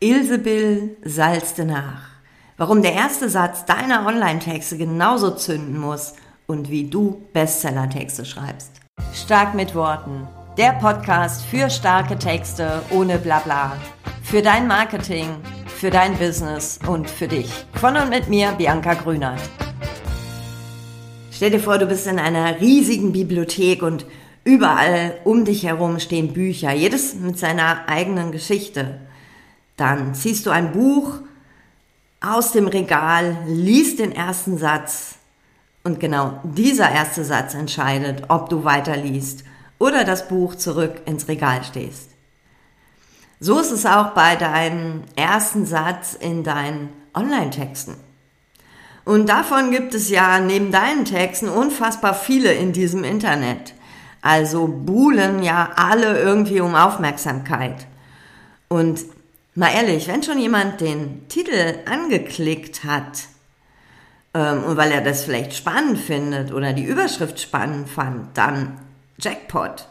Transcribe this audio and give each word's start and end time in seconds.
Ilsebill 0.00 0.96
salzte 1.02 1.64
nach. 1.64 2.02
Warum 2.56 2.82
der 2.82 2.92
erste 2.92 3.28
Satz 3.28 3.64
deiner 3.64 4.06
Online-Texte 4.06 4.78
genauso 4.78 5.32
zünden 5.32 5.76
muss 5.76 6.14
und 6.46 6.70
wie 6.70 6.88
du 6.88 7.26
Bestseller-Texte 7.32 8.24
schreibst. 8.24 8.70
Stark 9.12 9.54
mit 9.54 9.74
Worten. 9.74 10.28
Der 10.56 10.74
Podcast 10.74 11.44
für 11.44 11.68
starke 11.68 12.16
Texte 12.16 12.82
ohne 12.90 13.18
Blabla. 13.18 13.76
Für 14.22 14.40
dein 14.40 14.68
Marketing, 14.68 15.30
für 15.66 15.90
dein 15.90 16.16
Business 16.16 16.78
und 16.86 17.10
für 17.10 17.26
dich. 17.26 17.50
Von 17.74 17.96
und 17.96 18.08
mit 18.08 18.28
mir, 18.28 18.52
Bianca 18.52 18.94
Grünert. 18.94 19.40
Stell 21.32 21.50
dir 21.50 21.60
vor, 21.60 21.78
du 21.78 21.86
bist 21.86 22.06
in 22.06 22.20
einer 22.20 22.60
riesigen 22.60 23.10
Bibliothek 23.10 23.82
und 23.82 24.06
überall 24.44 25.16
um 25.24 25.44
dich 25.44 25.64
herum 25.64 25.98
stehen 25.98 26.32
Bücher, 26.32 26.70
jedes 26.70 27.16
mit 27.16 27.36
seiner 27.36 27.88
eigenen 27.88 28.30
Geschichte. 28.30 29.00
Dann 29.78 30.14
ziehst 30.14 30.44
du 30.44 30.50
ein 30.50 30.72
Buch 30.72 31.20
aus 32.20 32.52
dem 32.52 32.66
Regal, 32.66 33.38
liest 33.46 34.00
den 34.00 34.12
ersten 34.12 34.58
Satz 34.58 35.14
und 35.84 36.00
genau 36.00 36.40
dieser 36.42 36.90
erste 36.90 37.24
Satz 37.24 37.54
entscheidet, 37.54 38.24
ob 38.28 38.50
du 38.50 38.64
weiterliest 38.64 39.44
oder 39.78 40.04
das 40.04 40.28
Buch 40.28 40.56
zurück 40.56 41.00
ins 41.06 41.28
Regal 41.28 41.62
stehst. 41.62 42.10
So 43.38 43.60
ist 43.60 43.70
es 43.70 43.86
auch 43.86 44.10
bei 44.14 44.34
deinem 44.34 45.04
ersten 45.14 45.64
Satz 45.64 46.14
in 46.14 46.42
deinen 46.42 46.88
Online-Texten. 47.14 47.94
Und 49.04 49.28
davon 49.28 49.70
gibt 49.70 49.94
es 49.94 50.10
ja 50.10 50.40
neben 50.40 50.72
deinen 50.72 51.04
Texten 51.04 51.48
unfassbar 51.48 52.14
viele 52.14 52.52
in 52.52 52.72
diesem 52.72 53.04
Internet. 53.04 53.74
Also 54.22 54.66
buhlen 54.66 55.44
ja 55.44 55.70
alle 55.76 56.20
irgendwie 56.20 56.60
um 56.60 56.74
Aufmerksamkeit. 56.74 57.86
Und 58.66 58.98
Mal 59.58 59.74
ehrlich, 59.74 60.06
wenn 60.06 60.22
schon 60.22 60.38
jemand 60.38 60.80
den 60.80 61.26
Titel 61.26 61.80
angeklickt 61.84 62.84
hat, 62.84 63.24
ähm, 64.32 64.62
und 64.62 64.76
weil 64.76 64.92
er 64.92 65.00
das 65.00 65.24
vielleicht 65.24 65.52
spannend 65.52 65.98
findet 65.98 66.52
oder 66.52 66.72
die 66.72 66.84
Überschrift 66.84 67.40
spannend 67.40 67.88
fand, 67.88 68.38
dann 68.38 68.78
Jackpot. 69.18 69.88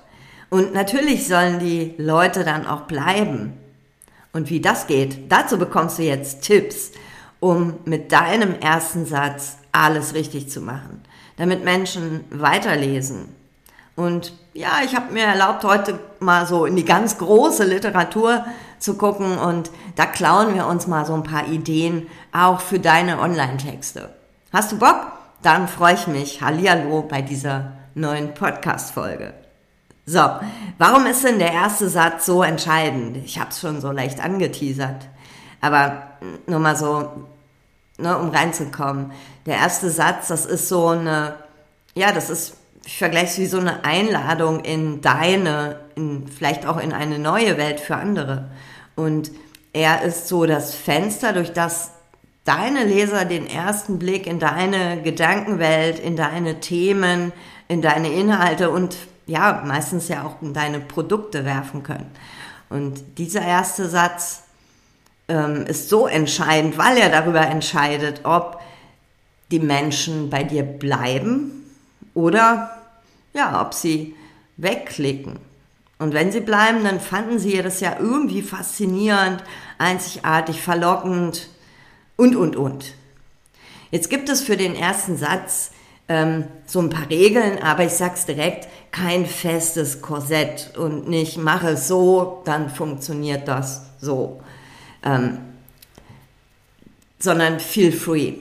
Und 0.50 0.74
natürlich 0.74 1.28
sollen 1.28 1.60
die 1.60 1.96
Leute 1.98 2.46
dann 2.46 2.66
auch 2.66 2.84
bleiben. 2.84 3.58
Und 4.32 4.50
wie 4.50 4.62
das 4.62 4.88
geht, 4.88 5.30
dazu 5.30 5.58
bekommst 5.58 5.98
du 5.98 6.04
jetzt 6.04 6.44
Tipps, 6.44 6.94
um 7.42 7.74
mit 7.84 8.14
deinem 8.14 8.58
ersten 8.62 9.06
Satz 9.06 9.58
alles 9.74 10.14
richtig 10.14 10.50
zu 10.50 10.62
machen, 10.62 11.04
damit 11.36 11.66
Menschen 11.66 12.24
weiterlesen. 12.30 13.36
Und 13.98 14.32
ja, 14.54 14.80
ich 14.86 14.96
habe 14.96 15.12
mir 15.12 15.24
erlaubt, 15.24 15.66
heute 15.66 16.00
mal 16.22 16.46
so 16.48 16.66
in 16.66 16.78
die 16.78 16.86
ganz 16.86 17.18
große 17.18 17.66
Literatur 17.66 18.46
zu 18.80 18.96
gucken 18.96 19.38
und 19.38 19.72
da 19.96 20.06
klauen 20.06 20.54
wir 20.56 20.68
uns 20.68 20.88
mal 20.88 21.06
so 21.06 21.14
ein 21.14 21.24
paar 21.24 21.48
Ideen 21.48 22.08
auch 22.32 22.62
für 22.62 22.80
deine 22.80 23.20
Online-Texte. 23.20 24.10
Hast 24.52 24.72
du 24.72 24.80
Bock? 24.80 25.12
Dann 25.42 25.68
freue 25.68 25.94
ich 25.94 26.08
mich. 26.08 26.42
Hallihallo 26.42 27.04
bei 27.04 27.22
dieser 27.22 27.74
neuen 27.96 28.34
Podcast-Folge. 28.34 29.34
So, 30.06 30.22
warum 30.78 31.06
ist 31.06 31.24
denn 31.24 31.40
der 31.40 31.52
erste 31.52 31.90
Satz 31.90 32.26
so 32.26 32.42
entscheidend? 32.42 33.18
Ich 33.18 33.40
habe 33.40 33.50
es 33.50 33.60
schon 33.60 33.82
so 33.82 33.92
leicht 33.92 34.24
angeteasert. 34.24 35.08
Aber 35.62 36.04
nur 36.48 36.60
mal 36.60 36.76
so, 36.76 37.12
ne, 37.98 38.18
um 38.18 38.30
reinzukommen. 38.30 39.12
Der 39.46 39.58
erste 39.58 39.90
Satz, 39.90 40.28
das 40.30 40.46
ist 40.46 40.70
so 40.70 40.88
eine, 40.88 41.36
ja, 41.94 42.12
das 42.12 42.30
ist 42.30 42.57
ich 42.88 42.98
vergleiche 42.98 43.26
es 43.26 43.38
wie 43.40 43.48
so 43.48 43.60
eine 43.60 43.84
Einladung 43.84 44.62
in 44.62 45.02
deine, 45.02 45.82
in, 45.96 46.26
vielleicht 46.26 46.66
auch 46.66 46.78
in 46.78 46.94
eine 46.94 47.20
neue 47.20 47.58
Welt 47.58 47.82
für 47.82 47.98
andere. 47.98 48.50
Und 48.96 49.30
er 49.74 50.04
ist 50.04 50.30
so 50.30 50.46
das 50.46 50.74
Fenster, 50.74 51.34
durch 51.34 51.52
das 51.52 51.92
deine 52.46 52.86
Leser 52.86 53.26
den 53.26 53.46
ersten 53.46 54.00
Blick 54.00 54.26
in 54.26 54.40
deine 54.40 55.02
Gedankenwelt, 55.02 56.00
in 56.00 56.16
deine 56.16 56.62
Themen, 56.62 57.34
in 57.68 57.82
deine 57.82 58.08
Inhalte 58.08 58.70
und 58.70 58.96
ja, 59.26 59.64
meistens 59.66 60.08
ja 60.08 60.24
auch 60.24 60.42
in 60.42 60.54
deine 60.54 60.80
Produkte 60.80 61.44
werfen 61.44 61.84
können. 61.84 62.10
Und 62.70 63.18
dieser 63.18 63.42
erste 63.42 63.90
Satz 63.90 64.44
ähm, 65.28 65.66
ist 65.66 65.90
so 65.90 66.08
entscheidend, 66.08 66.78
weil 66.78 66.98
er 66.98 67.10
darüber 67.10 67.42
entscheidet, 67.42 68.22
ob 68.24 68.62
die 69.52 69.60
Menschen 69.60 70.30
bei 70.30 70.46
dir 70.46 70.64
bleiben 70.64 71.66
oder 72.14 72.77
ja, 73.38 73.62
ob 73.62 73.74
sie 73.74 74.16
wegklicken. 74.58 75.40
Und 76.00 76.14
wenn 76.14 76.32
sie 76.32 76.42
bleiben, 76.42 76.84
dann 76.84 77.00
fanden 77.00 77.40
sie 77.40 77.62
das 77.62 77.80
ja 77.80 77.98
irgendwie 78.00 78.42
faszinierend, 78.42 79.44
einzigartig, 79.78 80.62
verlockend 80.62 81.48
und, 82.18 82.36
und, 82.36 82.56
und. 82.56 82.94
Jetzt 83.90 84.10
gibt 84.10 84.30
es 84.30 84.42
für 84.42 84.58
den 84.58 84.76
ersten 84.76 85.18
Satz 85.18 85.72
ähm, 86.08 86.46
so 86.66 86.80
ein 86.80 86.90
paar 86.90 87.10
Regeln, 87.10 87.62
aber 87.62 87.86
ich 87.86 87.94
sag's 87.94 88.26
direkt, 88.26 88.68
kein 88.92 89.26
festes 89.26 90.02
Korsett 90.02 90.78
und 90.78 91.08
nicht 91.08 91.38
mache 91.38 91.70
es 91.70 91.88
so, 91.88 92.42
dann 92.46 92.70
funktioniert 92.70 93.48
das 93.48 93.84
so. 94.00 94.42
Ähm, 95.04 95.40
sondern 97.20 97.60
feel 97.60 97.92
free. 97.92 98.34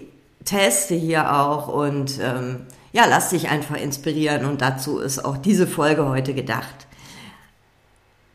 Teste 0.45 0.95
hier 0.95 1.35
auch 1.35 1.69
und 1.69 2.19
ähm, 2.21 2.67
ja, 2.97 3.05
lass 3.05 3.29
dich 3.29 3.51
einfach 3.51 3.77
inspirieren 3.77 4.47
und 4.47 4.63
dazu 4.63 5.01
ist 5.01 5.23
auch 5.23 5.37
diese 5.37 5.67
Folge 5.67 6.09
heute 6.09 6.33
gedacht. 6.33 6.87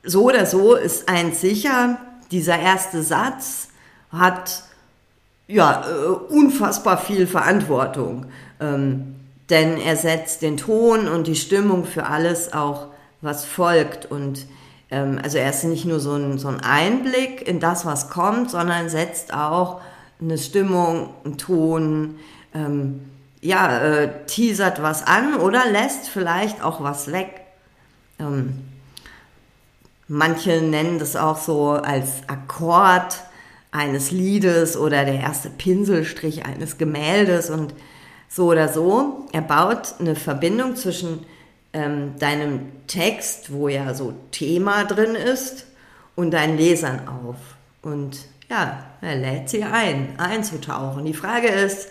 So 0.04 0.26
oder 0.26 0.46
so 0.46 0.76
ist 0.76 1.10
eins 1.10 1.42
sicher, 1.42 1.98
dieser 2.30 2.60
erste 2.60 3.02
Satz 3.02 3.70
hat 4.12 4.62
ja 5.48 5.84
äh, 5.84 6.06
unfassbar 6.32 7.00
viel 7.00 7.26
Verantwortung, 7.26 8.28
ähm, 8.60 9.16
denn 9.50 9.78
er 9.78 9.96
setzt 9.96 10.44
den 10.44 10.58
Ton 10.58 11.08
und 11.08 11.26
die 11.26 11.36
Stimmung 11.36 11.84
für 11.84 12.06
alles 12.06 12.54
auch, 12.54 12.90
was 13.22 13.46
folgt 13.46 14.12
und 14.12 14.46
ähm, 14.92 15.20
also 15.24 15.40
er 15.40 15.50
ist 15.50 15.64
nicht 15.64 15.86
nur 15.86 16.00
so 16.00 16.14
ein, 16.14 16.38
so 16.38 16.50
ein 16.50 16.60
Einblick 16.60 17.48
in 17.48 17.60
das, 17.60 17.84
was 17.88 18.12
kommt, 18.12 18.52
sondern 18.52 18.90
setzt 18.90 19.34
auch 19.34 19.82
eine 20.22 20.38
Stimmung, 20.38 21.10
einen 21.26 21.40
Ton, 21.40 22.20
ähm, 22.54 23.11
ja, 23.42 23.80
äh, 23.80 24.26
teasert 24.28 24.82
was 24.82 25.06
an 25.06 25.36
oder 25.36 25.66
lässt 25.70 26.08
vielleicht 26.08 26.64
auch 26.64 26.82
was 26.84 27.12
weg. 27.12 27.42
Ähm, 28.20 28.62
manche 30.08 30.62
nennen 30.62 31.00
das 31.00 31.16
auch 31.16 31.38
so 31.38 31.72
als 31.72 32.28
Akkord 32.28 33.18
eines 33.72 34.12
Liedes 34.12 34.78
oder 34.78 35.06
der 35.06 35.20
erste 35.20 35.50
Pinselstrich 35.50 36.46
eines 36.46 36.78
Gemäldes 36.78 37.50
und 37.50 37.74
so 38.30 38.52
oder 38.52 38.70
so. 38.70 39.28
Er 39.32 39.42
baut 39.42 39.96
eine 40.00 40.16
Verbindung 40.16 40.76
zwischen 40.76 41.26
ähm, 41.74 42.20
deinem 42.20 42.72
Text, 42.88 43.52
wo 43.52 43.68
ja 43.70 43.94
so 43.94 44.14
Thema 44.32 44.84
drin 44.84 45.16
ist, 45.16 45.66
und 46.16 46.32
deinen 46.32 46.58
Lesern 46.58 47.08
auf. 47.08 47.38
Und 47.82 48.18
ja, 48.50 48.84
er 49.02 49.16
lädt 49.16 49.50
sie 49.50 49.64
ein, 49.64 50.20
einzutauchen. 50.20 51.06
Die 51.06 51.14
Frage 51.14 51.48
ist, 51.48 51.90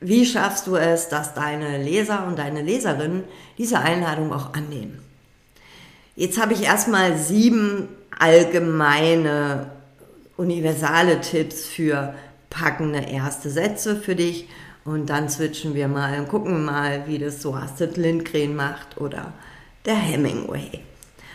wie 0.00 0.24
schaffst 0.24 0.66
du 0.66 0.76
es, 0.76 1.08
dass 1.08 1.34
deine 1.34 1.82
Leser 1.82 2.26
und 2.26 2.38
deine 2.38 2.62
Leserinnen 2.62 3.24
diese 3.58 3.80
Einladung 3.80 4.32
auch 4.32 4.54
annehmen? 4.54 4.98
Jetzt 6.16 6.40
habe 6.40 6.54
ich 6.54 6.64
erstmal 6.64 7.16
sieben 7.18 7.88
allgemeine, 8.18 9.70
universale 10.36 11.20
Tipps 11.20 11.66
für 11.66 12.14
packende 12.48 13.00
erste 13.00 13.50
Sätze 13.50 13.96
für 13.96 14.16
dich 14.16 14.48
und 14.84 15.10
dann 15.10 15.28
switchen 15.28 15.74
wir 15.74 15.88
mal 15.88 16.18
und 16.18 16.28
gucken 16.28 16.64
mal, 16.64 17.06
wie 17.06 17.18
das 17.18 17.42
so 17.42 17.54
Astrid 17.54 17.96
Lindgren 17.96 18.56
macht 18.56 18.98
oder 18.98 19.32
der 19.84 19.94
Hemingway. 19.94 20.80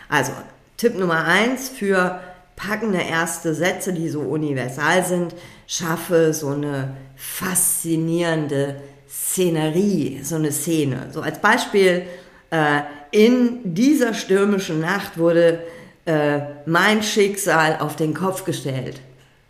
Also 0.08 0.32
Tipp 0.76 0.98
Nummer 0.98 1.24
eins 1.24 1.68
für 1.68 2.20
packende 2.56 3.00
erste 3.00 3.54
Sätze, 3.54 3.92
die 3.92 4.08
so 4.08 4.20
universal 4.20 5.04
sind, 5.04 5.34
schaffe 5.66 6.32
so 6.32 6.48
eine 6.48 6.96
faszinierende 7.16 8.76
Szenerie, 9.08 10.20
so 10.22 10.36
eine 10.36 10.52
Szene. 10.52 11.08
So 11.12 11.20
als 11.20 11.40
Beispiel, 11.40 12.02
äh, 12.50 12.80
in 13.10 13.74
dieser 13.74 14.14
stürmischen 14.14 14.80
Nacht 14.80 15.18
wurde 15.18 15.60
äh, 16.04 16.40
mein 16.66 17.02
Schicksal 17.02 17.78
auf 17.80 17.96
den 17.96 18.14
Kopf 18.14 18.44
gestellt. 18.44 19.00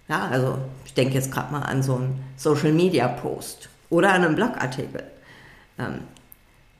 Ja, 0.09 0.29
also 0.31 0.59
ich 0.85 0.95
denke 0.95 1.15
jetzt 1.15 1.33
gerade 1.33 1.53
mal 1.53 1.63
an 1.63 1.83
so 1.83 1.97
einen 1.97 2.25
Social 2.37 2.73
Media 2.73 3.09
Post 3.09 3.69
oder 3.91 4.13
an 4.13 4.25
einen 4.25 4.37
Blogartikel. 4.37 5.03
Ähm, 5.79 6.01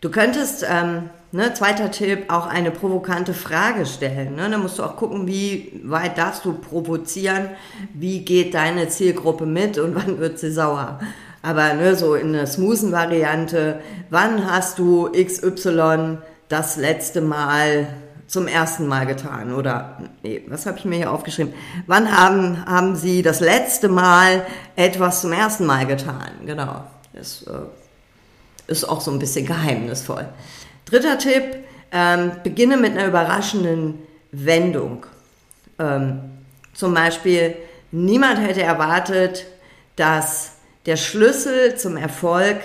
du 0.01 0.11
könntest 0.11 0.65
ähm, 0.69 1.11
Ne, 1.37 1.53
zweiter 1.53 1.91
Tipp, 1.91 2.33
auch 2.33 2.47
eine 2.47 2.71
provokante 2.71 3.35
Frage 3.35 3.85
stellen. 3.85 4.37
Ne? 4.37 4.49
Da 4.49 4.57
musst 4.57 4.79
du 4.79 4.83
auch 4.83 4.97
gucken, 4.97 5.27
wie 5.27 5.71
weit 5.85 6.17
darfst 6.17 6.47
du 6.47 6.55
provozieren, 6.55 7.51
wie 7.93 8.25
geht 8.25 8.55
deine 8.55 8.89
Zielgruppe 8.89 9.45
mit 9.45 9.77
und 9.77 9.95
wann 9.97 10.19
wird 10.19 10.39
sie 10.39 10.51
sauer. 10.51 10.99
Aber 11.43 11.75
ne, 11.75 11.95
so 11.95 12.15
in 12.15 12.33
der 12.33 12.47
smoothen 12.47 12.91
Variante, 12.91 13.81
wann 14.09 14.51
hast 14.51 14.79
du 14.79 15.13
XY 15.13 16.17
das 16.49 16.79
letzte 16.79 17.21
Mal 17.21 17.89
zum 18.27 18.49
ersten 18.49 18.87
Mal 18.87 19.05
getan? 19.05 19.53
Oder, 19.53 19.99
nee, 20.23 20.41
was 20.49 20.65
habe 20.65 20.79
ich 20.79 20.87
mir 20.87 20.97
hier 20.97 21.13
aufgeschrieben? 21.13 21.53
Wann 21.87 22.17
haben, 22.17 22.65
haben 22.65 22.97
Sie 22.97 23.21
das 23.21 23.41
letzte 23.41 23.91
Mal 23.91 24.47
etwas 24.75 25.21
zum 25.21 25.33
ersten 25.33 25.67
Mal 25.67 25.85
getan? 25.85 26.31
Genau, 26.47 26.85
das 27.13 27.43
äh, 27.43 28.73
ist 28.73 28.89
auch 28.89 29.03
so 29.03 29.11
ein 29.11 29.19
bisschen 29.19 29.45
geheimnisvoll. 29.45 30.27
Dritter 30.87 31.19
Tipp, 31.19 31.57
ähm, 31.93 32.33
beginne 32.43 32.77
mit 32.77 32.93
einer 32.93 33.07
überraschenden 33.07 33.99
Wendung. 34.31 35.05
Ähm, 35.79 36.21
zum 36.75 36.95
Beispiel, 36.95 37.57
niemand 37.91 38.41
hätte 38.41 38.63
erwartet, 38.63 39.47
dass 39.97 40.53
der 40.87 40.97
Schlüssel 40.97 41.77
zum 41.77 41.97
Erfolg 41.97 42.59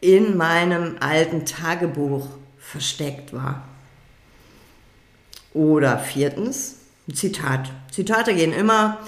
in 0.00 0.36
meinem 0.36 0.96
alten 1.00 1.44
Tagebuch 1.44 2.26
versteckt 2.58 3.32
war. 3.32 3.62
Oder 5.54 5.98
viertens, 5.98 6.76
ein 7.08 7.14
Zitat. 7.14 7.70
Zitate 7.92 8.34
gehen 8.34 8.52
immer. 8.52 8.98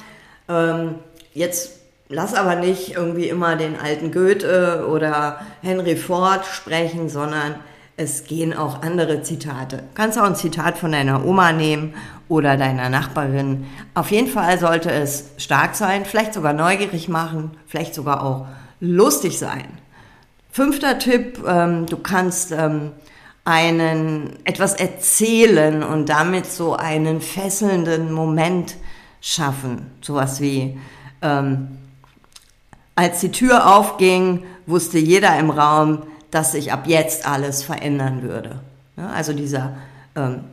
Ähm, 0.49 0.97
jetzt 1.35 1.73
lass 2.09 2.35
aber 2.35 2.55
nicht 2.55 2.95
irgendwie 2.95 3.29
immer 3.29 3.57
den 3.57 3.79
alten 3.79 4.13
Goethe 4.13 4.87
oder 4.89 5.45
Henry 5.63 5.97
Ford 5.97 6.47
sprechen, 6.47 7.09
sondern 7.09 7.57
es 8.01 8.25
gehen 8.25 8.55
auch 8.57 8.81
andere 8.81 9.23
Zitate. 9.23 9.85
Kannst 9.95 10.19
auch 10.19 10.25
ein 10.25 10.35
Zitat 10.35 10.79
von 10.79 10.93
deiner 10.93 11.27
Oma 11.27 11.53
nehmen 11.53 11.95
oder 12.29 12.57
deiner 12.57 12.89
Nachbarin. 12.89 13.67
Auf 13.95 14.11
jeden 14.11 14.29
Fall 14.29 14.59
sollte 14.59 14.91
es 14.91 15.33
stark 15.37 15.75
sein, 15.75 16.07
vielleicht 16.07 16.33
sogar 16.33 16.55
neugierig 16.55 17.11
machen, 17.11 17.51
vielleicht 17.67 17.95
sogar 17.95 18.25
auch 18.25 18.47
lustig 18.81 19.39
sein. 19.39 19.67
Fünfter 20.51 20.99
Tipp, 20.99 21.45
ähm, 21.47 21.85
du 21.85 21.99
kannst 21.99 22.53
ähm, 22.53 22.93
einen 23.45 24.39
etwas 24.45 24.75
erzählen 24.75 25.83
und 25.83 26.09
damit 26.09 26.47
so 26.47 26.75
einen 26.75 27.21
fesselnden 27.21 28.13
Moment 28.13 28.77
schaffen. 29.21 29.91
Sowas 30.01 30.41
wie, 30.41 30.81
ähm, 31.21 31.69
als 32.95 33.21
die 33.21 33.31
Tür 33.31 33.77
aufging, 33.77 34.45
wusste 34.67 34.99
jeder 34.99 35.39
im 35.39 35.51
Raum, 35.51 36.05
dass 36.31 36.53
sich 36.53 36.73
ab 36.73 36.85
jetzt 36.87 37.27
alles 37.27 37.63
verändern 37.63 38.23
würde. 38.23 38.61
Ja, 38.97 39.09
also 39.11 39.33
dieser, 39.33 39.77
ähm, 40.17 40.45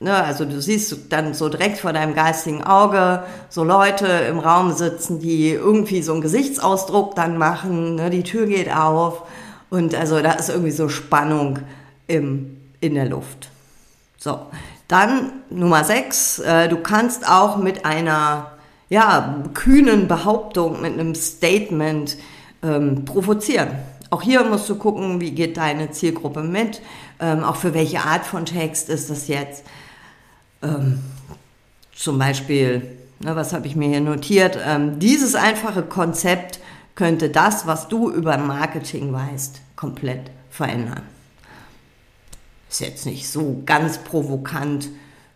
ne, 0.00 0.14
also 0.14 0.44
du 0.44 0.60
siehst 0.60 0.96
dann 1.10 1.34
so 1.34 1.48
direkt 1.48 1.78
vor 1.78 1.92
deinem 1.92 2.14
geistigen 2.14 2.64
Auge 2.64 3.22
so 3.48 3.64
Leute 3.64 4.06
im 4.06 4.38
Raum 4.38 4.72
sitzen, 4.72 5.20
die 5.20 5.50
irgendwie 5.50 6.02
so 6.02 6.12
einen 6.12 6.22
Gesichtsausdruck 6.22 7.14
dann 7.14 7.38
machen, 7.38 7.96
ne, 7.96 8.10
die 8.10 8.22
Tür 8.22 8.46
geht 8.46 8.74
auf 8.74 9.22
und 9.70 9.94
also 9.94 10.20
da 10.20 10.32
ist 10.32 10.48
irgendwie 10.48 10.72
so 10.72 10.88
Spannung 10.88 11.60
im, 12.06 12.56
in 12.80 12.94
der 12.94 13.06
Luft. 13.06 13.50
So, 14.18 14.38
dann 14.88 15.32
Nummer 15.50 15.84
6, 15.84 16.40
äh, 16.40 16.68
du 16.68 16.76
kannst 16.78 17.28
auch 17.28 17.56
mit 17.56 17.84
einer 17.84 18.52
ja, 18.88 19.42
kühnen 19.54 20.08
Behauptung, 20.08 20.82
mit 20.82 20.94
einem 20.94 21.14
Statement 21.14 22.16
ähm, 22.62 23.04
provozieren. 23.04 23.68
Auch 24.10 24.22
hier 24.22 24.42
musst 24.44 24.68
du 24.68 24.74
gucken, 24.74 25.20
wie 25.20 25.30
geht 25.30 25.56
deine 25.56 25.92
Zielgruppe 25.92 26.42
mit, 26.42 26.82
ähm, 27.20 27.44
auch 27.44 27.56
für 27.56 27.74
welche 27.74 28.00
Art 28.00 28.26
von 28.26 28.44
Text 28.44 28.88
ist 28.88 29.08
das 29.08 29.28
jetzt. 29.28 29.64
Ähm, 30.62 31.00
zum 31.94 32.18
Beispiel, 32.18 32.96
ne, 33.20 33.36
was 33.36 33.52
habe 33.52 33.68
ich 33.68 33.76
mir 33.76 33.88
hier 33.88 34.00
notiert? 34.00 34.58
Ähm, 34.66 34.98
dieses 34.98 35.36
einfache 35.36 35.82
Konzept 35.82 36.58
könnte 36.96 37.30
das, 37.30 37.68
was 37.68 37.86
du 37.86 38.10
über 38.10 38.36
Marketing 38.36 39.12
weißt, 39.12 39.60
komplett 39.76 40.30
verändern. 40.50 41.02
Ist 42.68 42.80
jetzt 42.80 43.06
nicht 43.06 43.28
so 43.28 43.62
ganz 43.64 43.98
provokant 43.98 44.88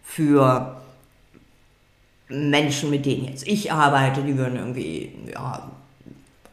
für 0.02 0.80
Menschen, 2.28 2.90
mit 2.90 3.06
denen 3.06 3.26
jetzt 3.26 3.46
ich 3.46 3.72
arbeite, 3.72 4.22
die 4.22 4.36
würden 4.36 4.56
irgendwie, 4.56 5.12
ja, 5.32 5.70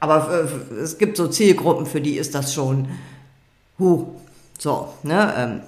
aber 0.01 0.49
es 0.81 0.97
gibt 0.97 1.15
so 1.15 1.27
Zielgruppen, 1.27 1.85
für 1.85 2.01
die 2.01 2.17
ist 2.17 2.33
das 2.33 2.53
schon, 2.53 2.89
huh, 3.77 4.07
so, 4.57 4.91
ne, 5.03 5.33
ähm, 5.37 5.61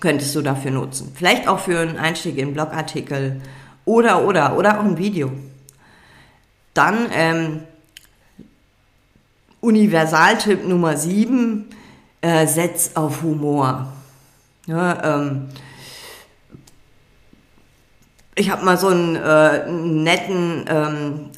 könntest 0.00 0.34
du 0.34 0.42
dafür 0.42 0.72
nutzen. 0.72 1.12
Vielleicht 1.14 1.46
auch 1.46 1.60
für 1.60 1.78
einen 1.78 1.96
Einstieg 1.96 2.36
in 2.38 2.52
Blogartikel 2.52 3.40
oder, 3.84 4.24
oder, 4.26 4.58
oder 4.58 4.80
auch 4.80 4.84
ein 4.84 4.98
Video. 4.98 5.30
Dann 6.74 7.06
ähm, 7.12 7.60
Universaltipp 9.60 10.66
Nummer 10.66 10.96
7, 10.96 11.66
äh, 12.20 12.48
setz 12.48 12.96
auf 12.96 13.22
Humor. 13.22 13.92
Ja, 14.66 15.20
ähm, 15.20 15.50
ich 18.34 18.50
habe 18.50 18.64
mal 18.64 18.76
so 18.76 18.88
einen 18.88 19.14
äh, 19.14 19.70
netten 19.70 20.64
ähm, 20.68 21.30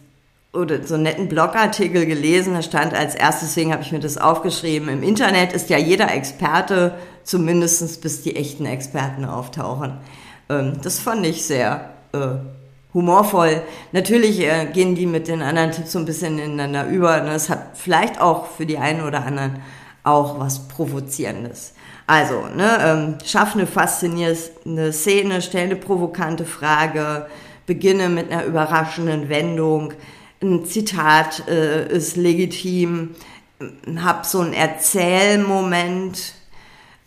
oder 0.54 0.82
so 0.84 0.94
einen 0.94 1.02
netten 1.04 1.28
Blogartikel 1.28 2.06
gelesen, 2.06 2.54
da 2.54 2.62
stand 2.62 2.94
als 2.94 3.14
erstes, 3.14 3.48
deswegen 3.48 3.72
habe 3.72 3.82
ich 3.82 3.92
mir 3.92 4.00
das 4.00 4.18
aufgeschrieben, 4.18 4.88
im 4.88 5.02
Internet 5.02 5.52
ist 5.52 5.68
ja 5.68 5.78
jeder 5.78 6.12
Experte, 6.12 6.94
zumindest 7.24 8.00
bis 8.02 8.22
die 8.22 8.36
echten 8.36 8.66
Experten 8.66 9.24
auftauchen. 9.24 9.98
Ähm, 10.48 10.74
das 10.82 11.00
fand 11.00 11.26
ich 11.26 11.44
sehr 11.44 11.90
äh, 12.12 12.36
humorvoll. 12.92 13.62
Natürlich 13.92 14.40
äh, 14.40 14.66
gehen 14.72 14.94
die 14.94 15.06
mit 15.06 15.28
den 15.28 15.42
anderen 15.42 15.72
Tipps 15.72 15.92
so 15.92 15.98
ein 15.98 16.04
bisschen 16.04 16.38
ineinander 16.38 16.86
über. 16.86 17.20
Und 17.20 17.26
das 17.26 17.50
hat 17.50 17.70
vielleicht 17.74 18.20
auch 18.20 18.46
für 18.46 18.66
die 18.66 18.78
einen 18.78 19.02
oder 19.02 19.24
anderen 19.24 19.56
auch 20.04 20.38
was 20.38 20.68
Provozierendes. 20.68 21.72
Also, 22.06 22.46
ne, 22.54 22.78
ähm, 22.82 23.14
schaff 23.24 23.54
eine 23.54 23.66
faszinierende 23.66 24.92
Szene, 24.92 25.40
stell 25.40 25.64
eine 25.64 25.76
provokante 25.76 26.44
Frage, 26.44 27.26
beginne 27.66 28.10
mit 28.10 28.30
einer 28.30 28.44
überraschenden 28.44 29.30
Wendung, 29.30 29.94
ein 30.44 30.66
Zitat 30.66 31.48
äh, 31.48 31.88
ist 31.88 32.16
legitim, 32.16 33.14
hab 33.96 34.26
so 34.26 34.40
einen 34.40 34.52
Erzählmoment, 34.52 36.34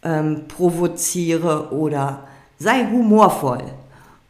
ähm, 0.03 0.47
provoziere 0.47 1.71
oder 1.71 2.27
sei 2.59 2.85
humorvoll. 2.91 3.63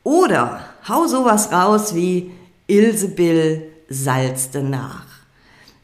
Oder 0.04 0.62
hau 0.88 1.06
sowas 1.08 1.52
raus 1.52 1.94
wie 1.96 2.32
Ilsebill 2.68 3.72
salzte 3.90 4.62
nach. 4.64 5.06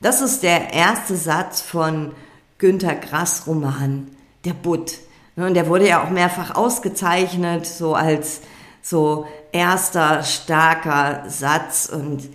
Das 0.02 0.22
ist 0.22 0.44
der 0.44 0.74
erste 0.74 1.16
Satz 1.16 1.62
von 1.62 2.12
Günter 2.58 2.96
Grass 2.96 3.48
Roman 3.48 4.08
Der 4.46 4.54
Butt. 4.54 4.94
Ne, 5.36 5.48
und 5.48 5.54
der 5.54 5.68
wurde 5.68 5.88
ja 5.88 6.04
auch 6.04 6.10
mehrfach 6.10 6.56
ausgezeichnet, 6.56 7.66
so 7.66 7.96
als 7.96 8.42
so 8.82 9.26
erster 9.52 10.24
starker 10.24 11.24
Satz 11.28 11.90
und 11.92 12.30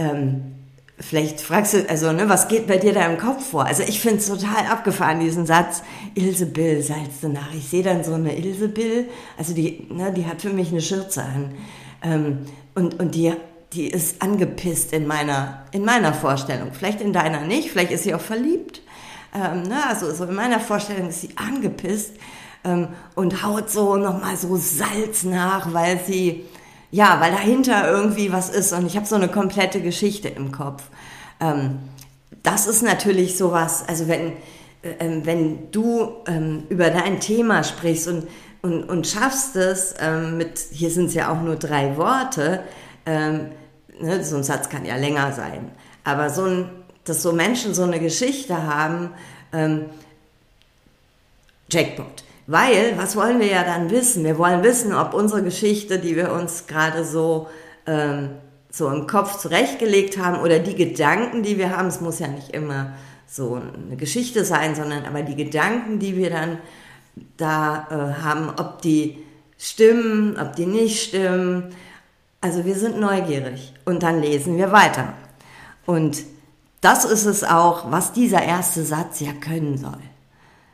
ähm, 0.00 0.42
vielleicht 0.98 1.40
fragst 1.40 1.74
du, 1.74 1.88
also, 1.88 2.12
ne, 2.12 2.28
was 2.28 2.48
geht 2.48 2.66
bei 2.66 2.78
dir 2.78 2.92
da 2.92 3.06
im 3.06 3.18
Kopf 3.18 3.50
vor? 3.50 3.66
Also, 3.66 3.82
ich 3.82 4.00
finde 4.00 4.18
es 4.18 4.26
total 4.26 4.66
abgefahren, 4.70 5.20
diesen 5.20 5.46
Satz, 5.46 5.82
Ilse 6.14 6.46
Bill, 6.46 6.82
salzte 6.82 7.28
nach. 7.28 7.52
Ich 7.54 7.68
sehe 7.68 7.82
dann 7.82 8.02
so 8.04 8.14
eine 8.14 8.36
Ilse 8.36 8.68
Bill, 8.68 9.08
also 9.36 9.54
die, 9.54 9.86
ne, 9.90 10.12
die 10.12 10.26
hat 10.26 10.42
für 10.42 10.50
mich 10.50 10.70
eine 10.70 10.80
Schürze 10.80 11.22
an. 11.22 11.54
Ähm, 12.02 12.38
und, 12.74 12.98
und 12.98 13.14
die, 13.14 13.32
die 13.72 13.88
ist 13.88 14.22
angepisst 14.22 14.92
in 14.92 15.06
meiner, 15.06 15.64
in 15.72 15.84
meiner 15.84 16.14
Vorstellung. 16.14 16.70
Vielleicht 16.72 17.00
in 17.00 17.12
deiner 17.12 17.42
nicht, 17.42 17.70
vielleicht 17.70 17.92
ist 17.92 18.04
sie 18.04 18.14
auch 18.14 18.20
verliebt. 18.20 18.82
Ähm, 19.34 19.62
ne, 19.62 19.86
also, 19.88 20.12
so 20.12 20.24
in 20.24 20.34
meiner 20.34 20.60
Vorstellung 20.60 21.08
ist 21.08 21.20
sie 21.20 21.30
angepisst 21.36 22.12
ähm, 22.64 22.88
und 23.14 23.42
haut 23.42 23.70
so 23.70 23.96
nochmal 23.96 24.36
so 24.36 24.56
Salz 24.56 25.24
nach, 25.24 25.72
weil 25.72 26.00
sie, 26.06 26.44
ja, 26.90 27.20
weil 27.20 27.32
dahinter 27.32 27.90
irgendwie 27.90 28.32
was 28.32 28.50
ist 28.50 28.72
und 28.72 28.86
ich 28.86 28.96
habe 28.96 29.06
so 29.06 29.14
eine 29.14 29.28
komplette 29.28 29.80
Geschichte 29.80 30.28
im 30.28 30.52
Kopf. 30.52 30.84
Ähm, 31.40 31.78
das 32.42 32.66
ist 32.66 32.82
natürlich 32.82 33.36
sowas, 33.36 33.84
also 33.86 34.08
wenn, 34.08 34.32
äh, 34.82 35.24
wenn 35.24 35.70
du 35.70 36.16
ähm, 36.26 36.64
über 36.68 36.90
dein 36.90 37.20
Thema 37.20 37.62
sprichst 37.64 38.08
und, 38.08 38.28
und, 38.62 38.84
und 38.84 39.06
schaffst 39.06 39.56
es 39.56 39.94
ähm, 40.00 40.36
mit, 40.36 40.58
hier 40.72 40.90
sind 40.90 41.06
es 41.06 41.14
ja 41.14 41.32
auch 41.32 41.40
nur 41.42 41.56
drei 41.56 41.96
Worte, 41.96 42.62
ähm, 43.06 43.52
ne, 44.00 44.24
so 44.24 44.36
ein 44.36 44.44
Satz 44.44 44.68
kann 44.68 44.84
ja 44.84 44.96
länger 44.96 45.32
sein, 45.32 45.70
aber 46.04 46.30
so 46.30 46.44
ein, 46.44 46.70
dass 47.04 47.22
so 47.22 47.32
Menschen 47.32 47.74
so 47.74 47.82
eine 47.82 48.00
Geschichte 48.00 48.62
haben, 48.62 49.10
ähm, 49.52 49.86
Jackpot. 51.70 52.24
Weil, 52.46 52.96
was 52.96 53.16
wollen 53.16 53.38
wir 53.38 53.46
ja 53.46 53.64
dann 53.64 53.90
wissen? 53.90 54.24
Wir 54.24 54.38
wollen 54.38 54.62
wissen, 54.62 54.92
ob 54.92 55.14
unsere 55.14 55.42
Geschichte, 55.42 55.98
die 55.98 56.16
wir 56.16 56.32
uns 56.32 56.66
gerade 56.66 57.04
so, 57.04 57.48
ähm, 57.86 58.30
so 58.70 58.88
im 58.88 59.06
Kopf 59.06 59.38
zurechtgelegt 59.38 60.18
haben 60.18 60.40
oder 60.40 60.58
die 60.58 60.74
Gedanken, 60.74 61.42
die 61.42 61.58
wir 61.58 61.76
haben, 61.76 61.88
es 61.88 62.00
muss 62.00 62.18
ja 62.18 62.28
nicht 62.28 62.50
immer 62.50 62.92
so 63.26 63.54
eine 63.54 63.96
Geschichte 63.96 64.44
sein, 64.44 64.74
sondern 64.74 65.04
aber 65.04 65.22
die 65.22 65.36
Gedanken, 65.36 65.98
die 66.00 66.16
wir 66.16 66.30
dann 66.30 66.58
da 67.36 67.86
äh, 67.90 68.22
haben, 68.22 68.50
ob 68.50 68.82
die 68.82 69.18
stimmen, 69.58 70.36
ob 70.38 70.56
die 70.56 70.66
nicht 70.66 71.08
stimmen. 71.08 71.74
Also 72.40 72.64
wir 72.64 72.74
sind 72.74 72.98
neugierig 72.98 73.74
und 73.84 74.02
dann 74.02 74.20
lesen 74.20 74.56
wir 74.56 74.72
weiter. 74.72 75.12
Und 75.86 76.24
das 76.80 77.04
ist 77.04 77.26
es 77.26 77.44
auch, 77.44 77.90
was 77.90 78.12
dieser 78.12 78.42
erste 78.42 78.84
Satz 78.84 79.20
ja 79.20 79.32
können 79.32 79.76
soll. 79.76 79.98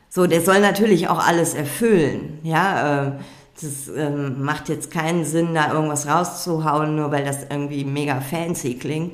So, 0.09 0.25
der 0.25 0.41
soll 0.41 0.61
natürlich 0.61 1.09
auch 1.09 1.25
alles 1.25 1.53
erfüllen. 1.53 2.39
Ja, 2.43 3.07
äh, 3.07 3.11
Das 3.59 3.87
ähm, 3.87 4.43
macht 4.43 4.69
jetzt 4.69 4.91
keinen 4.91 5.25
Sinn, 5.25 5.55
da 5.55 5.73
irgendwas 5.73 6.05
rauszuhauen, 6.07 6.95
nur 6.95 7.11
weil 7.11 7.25
das 7.25 7.47
irgendwie 7.49 7.85
mega 7.85 8.21
fancy 8.21 8.75
klingt 8.75 9.13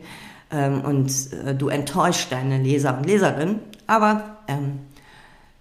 ähm, 0.51 0.81
und 0.81 1.09
äh, 1.45 1.55
du 1.55 1.69
enttäuscht 1.69 2.29
deine 2.31 2.61
Leser 2.61 2.97
und 2.97 3.05
Leserinnen. 3.05 3.59
Aber 3.87 4.37
ähm, 4.49 4.79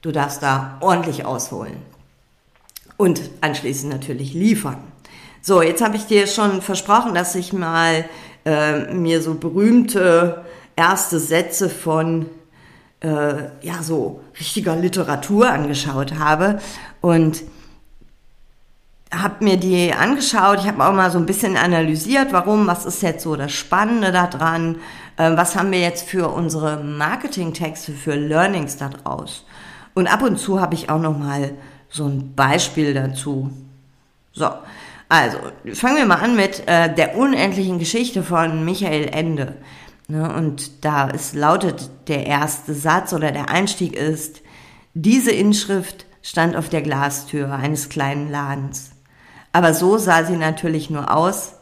du 0.01 0.11
darfst 0.11 0.43
da 0.43 0.79
ordentlich 0.81 1.25
ausholen. 1.25 1.77
Und 2.97 3.21
anschließend 3.41 3.93
natürlich 3.93 4.35
liefern. 4.35 4.79
So, 5.41 5.63
jetzt 5.63 5.83
habe 5.83 5.97
ich 5.97 6.07
dir 6.07 6.27
schon 6.27 6.61
versprochen, 6.61 7.15
dass 7.15 7.35
ich 7.37 7.53
mal 7.53 8.05
äh, 8.45 8.93
mir 8.93 9.23
so 9.23 9.35
berühmte 9.35 10.45
erste 10.77 11.21
Sätze 11.21 11.69
von 11.69 12.27
äh, 13.03 13.49
ja 13.63 13.83
so 13.83 14.21
richtiger 14.39 14.77
Literatur 14.77 15.51
angeschaut 15.51 16.15
habe 16.19 16.61
und 17.01 17.43
habe 19.13 19.45
mir 19.45 19.57
die 19.59 19.93
angeschaut. 19.93 20.61
Ich 20.61 20.67
habe 20.67 20.85
auch 20.85 20.93
mal 20.93 21.11
so 21.11 21.19
ein 21.19 21.27
bisschen 21.27 21.57
analysiert, 21.57 22.33
warum, 22.33 22.67
was 22.67 22.87
ist 22.87 23.03
jetzt 23.03 23.25
so 23.25 23.37
das 23.37 23.53
Spannende 23.53 24.11
daran, 24.11 24.77
äh, 25.17 25.37
was 25.37 25.57
haben 25.57 25.71
wir 25.71 25.81
jetzt 25.81 26.09
für 26.09 26.29
unsere 26.29 26.83
Marketingtexte, 26.83 27.93
für 27.93 28.15
Learnings 28.15 28.79
daraus. 28.79 29.45
Und 29.95 30.07
ab 30.07 30.23
und 30.23 30.39
zu 30.39 30.61
habe 30.61 30.75
ich 30.75 30.89
auch 30.89 31.01
noch 31.01 31.19
mal 31.19 31.53
so 31.91 32.07
ein 32.07 32.35
Beispiel 32.35 32.95
dazu. 32.95 33.51
So, 34.33 34.49
also 35.11 35.37
fangen 35.75 35.99
wir 35.99 36.07
mal 36.07 36.23
an 36.23 36.37
mit 36.37 36.67
äh, 36.67 36.95
der 36.95 37.19
unendlichen 37.19 37.79
Geschichte 37.79 38.23
von 38.23 38.65
Michael 38.65 39.11
Ende. 39.13 39.57
Ne, 40.13 40.31
und 40.31 40.85
da 40.85 41.09
ist, 41.09 41.35
lautet 41.35 41.89
der 42.07 42.27
erste 42.27 42.75
Satz 42.75 43.15
oder 43.15 43.33
der 43.33 43.49
Einstieg 43.49 43.97
ist, 43.97 44.43
diese 44.93 45.31
Inschrift 45.31 46.05
stand 46.21 46.55
auf 46.55 46.69
der 46.69 46.83
Glastür 46.83 47.51
eines 47.51 47.89
kleinen 47.89 48.31
Ladens. 48.31 48.91
Aber 49.53 49.73
so 49.73 49.97
sah 49.97 50.25
sie 50.25 50.37
natürlich 50.37 50.91
nur 50.91 51.17
aus, 51.17 51.55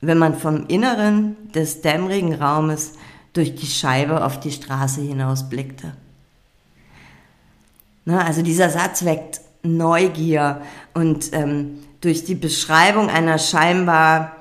wenn 0.00 0.16
man 0.16 0.34
vom 0.34 0.66
Inneren 0.68 1.36
des 1.52 1.82
dämmerigen 1.82 2.32
Raumes 2.34 2.92
durch 3.34 3.54
die 3.54 3.66
Scheibe 3.66 4.24
auf 4.24 4.40
die 4.40 4.52
Straße 4.52 5.02
hinaus 5.02 5.50
blickte. 5.50 5.92
Ne, 8.06 8.24
also 8.24 8.40
dieser 8.40 8.70
Satz 8.70 9.04
weckt 9.04 9.42
Neugier 9.62 10.62
und 10.94 11.34
ähm, 11.34 11.80
durch 12.00 12.24
die 12.24 12.34
Beschreibung 12.34 13.10
einer 13.10 13.36
scheinbar 13.36 14.36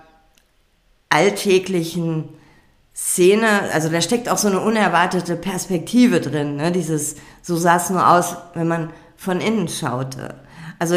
alltäglichen 1.09 2.38
Szene, 3.01 3.71
also 3.73 3.87
da 3.87 4.01
steckt 4.01 4.27
auch 4.27 4.37
so 4.37 4.49
eine 4.49 4.59
unerwartete 4.59 5.37
Perspektive 5.37 6.19
drin, 6.19 6.57
ne? 6.57 6.71
dieses, 6.71 7.15
so 7.41 7.55
sah 7.55 7.77
es 7.77 7.89
nur 7.89 8.07
aus, 8.07 8.35
wenn 8.53 8.67
man 8.67 8.89
von 9.15 9.39
innen 9.39 9.69
schaute. 9.69 10.35
Also 10.79 10.95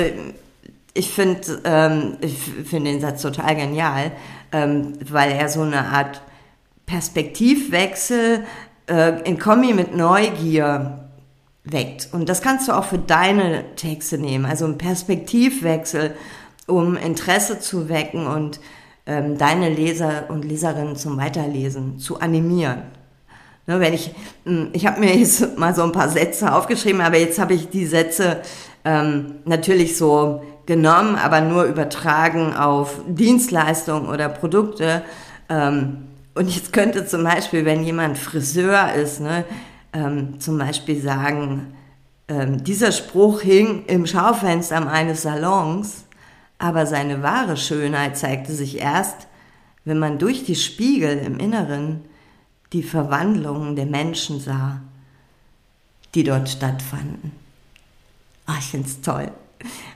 ich 0.95 1.11
finde 1.13 1.61
ähm, 1.65 2.17
ich 2.21 2.37
finde 2.69 2.91
den 2.91 3.01
Satz 3.01 3.23
total 3.23 3.55
genial, 3.55 4.11
ähm, 4.51 4.99
weil 5.09 5.31
er 5.31 5.49
so 5.49 5.63
eine 5.63 5.87
Art 5.87 6.21
Perspektivwechsel 6.87 8.45
äh, 8.89 9.23
in 9.23 9.39
Kombi 9.39 9.73
mit 9.73 9.97
Neugier 9.97 11.09
weckt. 11.65 12.09
Und 12.13 12.29
das 12.29 12.43
kannst 12.43 12.67
du 12.67 12.73
auch 12.73 12.85
für 12.85 12.99
deine 12.99 13.77
Texte 13.77 14.19
nehmen, 14.19 14.45
also 14.45 14.67
ein 14.67 14.77
Perspektivwechsel, 14.77 16.17
um 16.67 16.97
Interesse 16.97 17.61
zu 17.61 17.89
wecken 17.89 18.27
und 18.27 18.59
ähm, 19.07 19.39
deine 19.39 19.69
Leser 19.69 20.25
und 20.29 20.45
Leserinnen 20.45 20.97
zum 20.97 21.17
Weiterlesen 21.17 21.99
zu 21.99 22.21
animieren. 22.21 22.83
Ne, 23.67 23.79
wenn 23.79 23.95
ich, 23.95 24.13
hm, 24.45 24.71
ich 24.73 24.87
habe 24.87 25.01
mir 25.01 25.17
jetzt 25.17 25.57
mal 25.59 25.75
so 25.75 25.83
ein 25.83 25.93
paar 25.93 26.09
Sätze 26.09 26.53
aufgeschrieben, 26.55 27.01
aber 27.01 27.19
jetzt 27.19 27.39
habe 27.39 27.55
ich 27.55 27.69
die 27.69 27.87
Sätze 27.87 28.43
ähm, 28.85 29.37
natürlich 29.45 29.97
so 29.97 30.43
genommen, 30.67 31.17
aber 31.17 31.41
nur 31.41 31.65
übertragen 31.65 32.55
auf 32.55 33.01
Dienstleistungen 33.07 34.09
oder 34.09 34.29
Produkte. 34.29 35.03
Ähm, 35.49 36.09
und 36.35 36.49
jetzt 36.49 36.73
könnte 36.73 37.07
zum 37.07 37.25
Beispiel, 37.25 37.65
wenn 37.65 37.85
jemand 37.85 38.19
Friseur 38.19 38.95
ist, 38.95 39.21
ne, 39.21 39.45
ähm, 39.93 40.41
zum 40.41 40.59
Beispiel 40.59 41.01
sagen, 41.01 41.75
ähm, 42.29 42.65
dieser 42.65 42.93
Spruch 42.93 43.43
hing 43.43 43.85
im 43.87 44.07
Schaufenster 44.07 44.81
meines 44.81 45.23
Salons, 45.23 46.05
aber 46.63 46.87
seine 46.87 47.25
wahre 47.25 47.57
Schönheit 47.57 48.17
zeigte 48.17 48.53
sich 48.53 48.79
erst, 48.79 49.27
wenn 49.85 49.99
man 49.99 50.21
durch 50.21 50.45
die 50.45 50.55
Spiegel 50.55 51.19
im 51.19 51.41
Inneren 51.41 52.03
die 52.73 52.85
Verwandlungen 52.85 53.75
der 53.75 53.87
Menschen 53.87 54.39
sah, 54.39 54.81
die 56.15 56.23
dort 56.23 56.49
stattfanden. 56.49 57.33
Ach, 58.47 58.61
ich 58.61 58.67
finde 58.67 58.87
es 58.87 59.01
toll. 59.01 59.33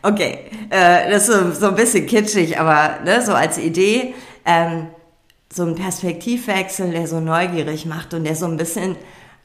Okay, 0.02 0.50
äh, 0.70 1.08
das 1.08 1.28
ist 1.28 1.37
so, 1.37 1.52
so, 1.52 1.68
ein 1.68 1.76
bisschen 1.76 2.04
kitschig, 2.04 2.58
aber 2.58 2.99
ne, 3.04 3.25
so 3.25 3.32
als 3.32 3.58
Idee, 3.58 4.14
ähm, 4.44 4.88
so 5.52 5.62
ein 5.62 5.76
Perspektivwechsel, 5.76 6.90
der 6.90 7.06
so 7.06 7.20
neugierig 7.20 7.87
macht 7.87 8.12
und 8.12 8.25
der 8.25 8.35
so 8.35 8.46
ein 8.46 8.56
bisschen 8.56 8.96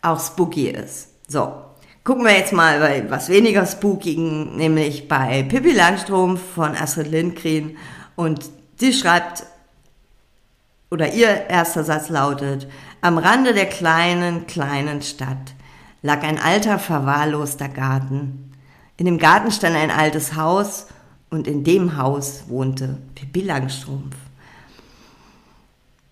auch 0.02 0.20
spooky 0.20 0.70
ist. 0.70 1.10
So, 1.28 1.54
gucken 2.04 2.26
wir 2.26 2.36
jetzt 2.36 2.54
mal 2.54 2.80
bei 2.80 3.10
was 3.10 3.30
weniger 3.30 3.66
spookigen, 3.66 4.56
nämlich 4.56 5.08
bei 5.08 5.44
Pippi 5.44 5.72
Langstrumpf 5.72 6.42
von 6.56 6.76
Astrid 6.76 7.08
Lindgren 7.08 7.78
und 8.16 8.50
die 8.80 8.94
schreibt, 8.94 9.44
oder 10.90 11.14
ihr 11.14 11.48
erster 11.48 11.84
Satz 11.84 12.10
lautet, 12.10 12.68
am 13.02 13.18
Rande 13.18 13.54
der 13.54 13.68
kleinen, 13.68 14.48
kleinen 14.48 15.02
Stadt 15.02 15.56
lag 16.02 16.24
ein 16.24 16.40
alter, 16.40 16.80
verwahrloster 16.80 17.70
Garten. 17.70 18.52
In 18.98 19.06
dem 19.06 19.20
Garten 19.20 19.52
stand 19.52 19.76
ein 19.76 19.92
altes 19.92 20.36
Haus 20.36 20.88
und 21.30 21.48
in 21.48 21.64
dem 21.64 21.98
Haus 21.98 22.46
wohnte 22.48 22.98
Pippi 23.16 23.42
Langstrumpf. 23.42 24.16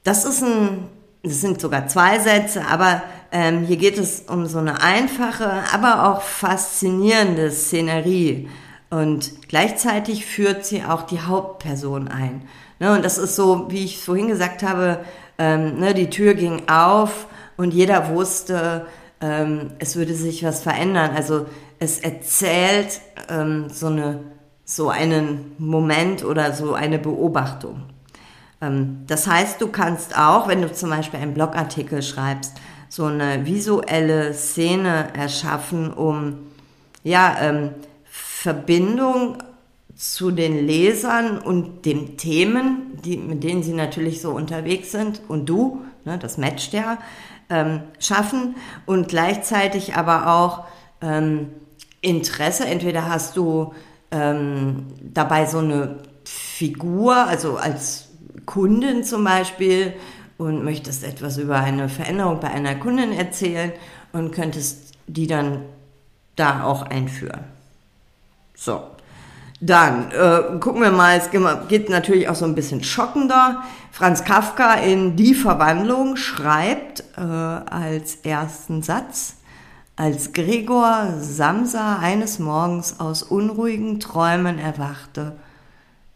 Das 0.03 0.25
ist 0.25 0.43
ein, 0.43 0.87
das 1.23 1.41
sind 1.41 1.59
sogar 1.59 1.87
zwei 1.87 2.19
Sätze, 2.19 2.65
aber 2.67 3.01
ähm, 3.31 3.63
hier 3.65 3.77
geht 3.77 3.97
es 3.97 4.21
um 4.21 4.45
so 4.45 4.59
eine 4.59 4.81
einfache, 4.81 5.63
aber 5.73 6.09
auch 6.09 6.21
faszinierende 6.21 7.51
Szenerie. 7.51 8.49
Und 8.89 9.47
gleichzeitig 9.47 10.25
führt 10.25 10.65
sie 10.65 10.83
auch 10.83 11.03
die 11.03 11.21
Hauptperson 11.21 12.07
ein. 12.07 12.41
Ne, 12.79 12.93
und 12.93 13.03
das 13.03 13.17
ist 13.17 13.35
so, 13.35 13.67
wie 13.69 13.85
ich 13.85 14.03
vorhin 14.03 14.29
gesagt 14.29 14.63
habe, 14.63 15.01
ähm, 15.37 15.79
ne, 15.79 15.93
die 15.93 16.09
Tür 16.09 16.33
ging 16.33 16.69
auf 16.69 17.27
und 17.57 17.73
jeder 17.73 18.09
wusste, 18.09 18.87
ähm, 19.21 19.71
es 19.79 19.95
würde 19.95 20.13
sich 20.13 20.43
was 20.43 20.63
verändern. 20.63 21.11
Also 21.15 21.45
es 21.79 21.99
erzählt 21.99 23.01
ähm, 23.29 23.69
so, 23.69 23.87
eine, 23.87 24.21
so 24.65 24.89
einen 24.89 25.55
Moment 25.57 26.23
oder 26.23 26.53
so 26.53 26.73
eine 26.73 26.99
Beobachtung. 26.99 27.83
Ähm, 28.61 29.03
das 29.07 29.27
heißt, 29.27 29.61
du 29.61 29.67
kannst 29.67 30.17
auch, 30.17 30.47
wenn 30.47 30.61
du 30.61 30.71
zum 30.71 30.89
Beispiel 30.89 31.19
einen 31.19 31.33
Blogartikel 31.33 32.01
schreibst, 32.01 32.53
so 32.89 33.05
eine 33.05 33.45
visuelle 33.45 34.33
Szene 34.33 35.13
erschaffen, 35.13 35.93
um 35.93 36.39
ja 37.03 37.37
ähm, 37.39 37.69
Verbindung 38.05 39.37
zu 39.95 40.31
den 40.31 40.65
Lesern 40.65 41.39
und 41.39 41.85
den 41.85 42.17
Themen, 42.17 42.97
die, 43.03 43.17
mit 43.17 43.43
denen 43.43 43.63
sie 43.63 43.73
natürlich 43.73 44.21
so 44.21 44.31
unterwegs 44.31 44.91
sind 44.91 45.21
und 45.27 45.47
du, 45.47 45.81
ne, 46.05 46.17
das 46.17 46.37
matcht 46.37 46.73
ja, 46.73 46.97
ähm, 47.49 47.81
schaffen 47.99 48.55
und 48.85 49.09
gleichzeitig 49.09 49.95
aber 49.95 50.27
auch 50.27 50.65
ähm, 51.01 51.49
Interesse. 52.01 52.65
Entweder 52.65 53.09
hast 53.09 53.35
du 53.35 53.73
ähm, 54.11 54.87
dabei 55.01 55.45
so 55.45 55.59
eine 55.59 55.97
Figur, 56.23 57.15
also 57.15 57.57
als 57.57 58.09
Kundin 58.45 59.03
zum 59.03 59.23
Beispiel, 59.23 59.93
und 60.39 60.63
möchtest 60.63 61.03
etwas 61.03 61.37
über 61.37 61.57
eine 61.57 61.89
Veränderung 61.89 62.39
bei 62.39 62.49
einer 62.49 62.73
Kundin 62.75 63.11
erzählen 63.11 63.73
und 64.13 64.31
könntest 64.31 64.93
die 65.05 65.27
dann 65.27 65.63
da 66.37 66.63
auch 66.63 66.81
einführen. 66.83 67.43
So. 68.55 68.81
Dann 69.61 70.11
äh, 70.11 70.57
gucken 70.59 70.81
wir 70.81 70.91
mal, 70.91 71.17
es 71.17 71.29
geht 71.67 71.89
natürlich 71.89 72.29
auch 72.29 72.35
so 72.35 72.45
ein 72.45 72.55
bisschen 72.55 72.81
schockender. 72.81 73.61
Franz 73.91 74.23
Kafka 74.23 74.75
in 74.75 75.17
Die 75.17 75.33
Verwandlung 75.33 76.15
schreibt 76.15 77.03
äh, 77.17 77.21
als 77.21 78.15
ersten 78.23 78.81
Satz, 78.81 79.35
als 79.97 80.31
Gregor 80.31 81.15
Samsa 81.19 81.97
eines 81.97 82.39
Morgens 82.39 83.01
aus 83.01 83.21
unruhigen 83.23 83.99
Träumen 83.99 84.57
erwachte, 84.57 85.35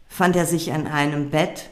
fand 0.08 0.36
er 0.36 0.46
sich 0.46 0.72
an 0.72 0.86
einem 0.86 1.28
Bett 1.28 1.68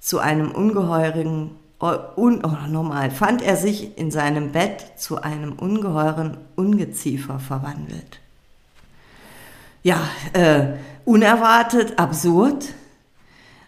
zu 0.00 0.18
einem 0.18 0.50
ungeheuren, 0.50 1.52
un, 1.80 2.44
oh, 2.44 2.68
nochmal, 2.68 3.10
fand 3.10 3.42
er 3.42 3.56
sich 3.56 3.96
in 3.96 4.10
seinem 4.10 4.52
Bett 4.52 4.84
zu 4.96 5.22
einem 5.22 5.52
ungeheuren 5.52 6.36
Ungeziefer 6.56 7.38
verwandelt. 7.38 8.20
Ja, 9.82 10.00
äh, 10.32 10.74
unerwartet, 11.04 11.98
absurd. 11.98 12.74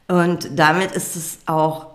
Und 0.08 0.58
damit 0.58 0.92
ist 0.92 1.16
es 1.16 1.38
auch 1.46 1.86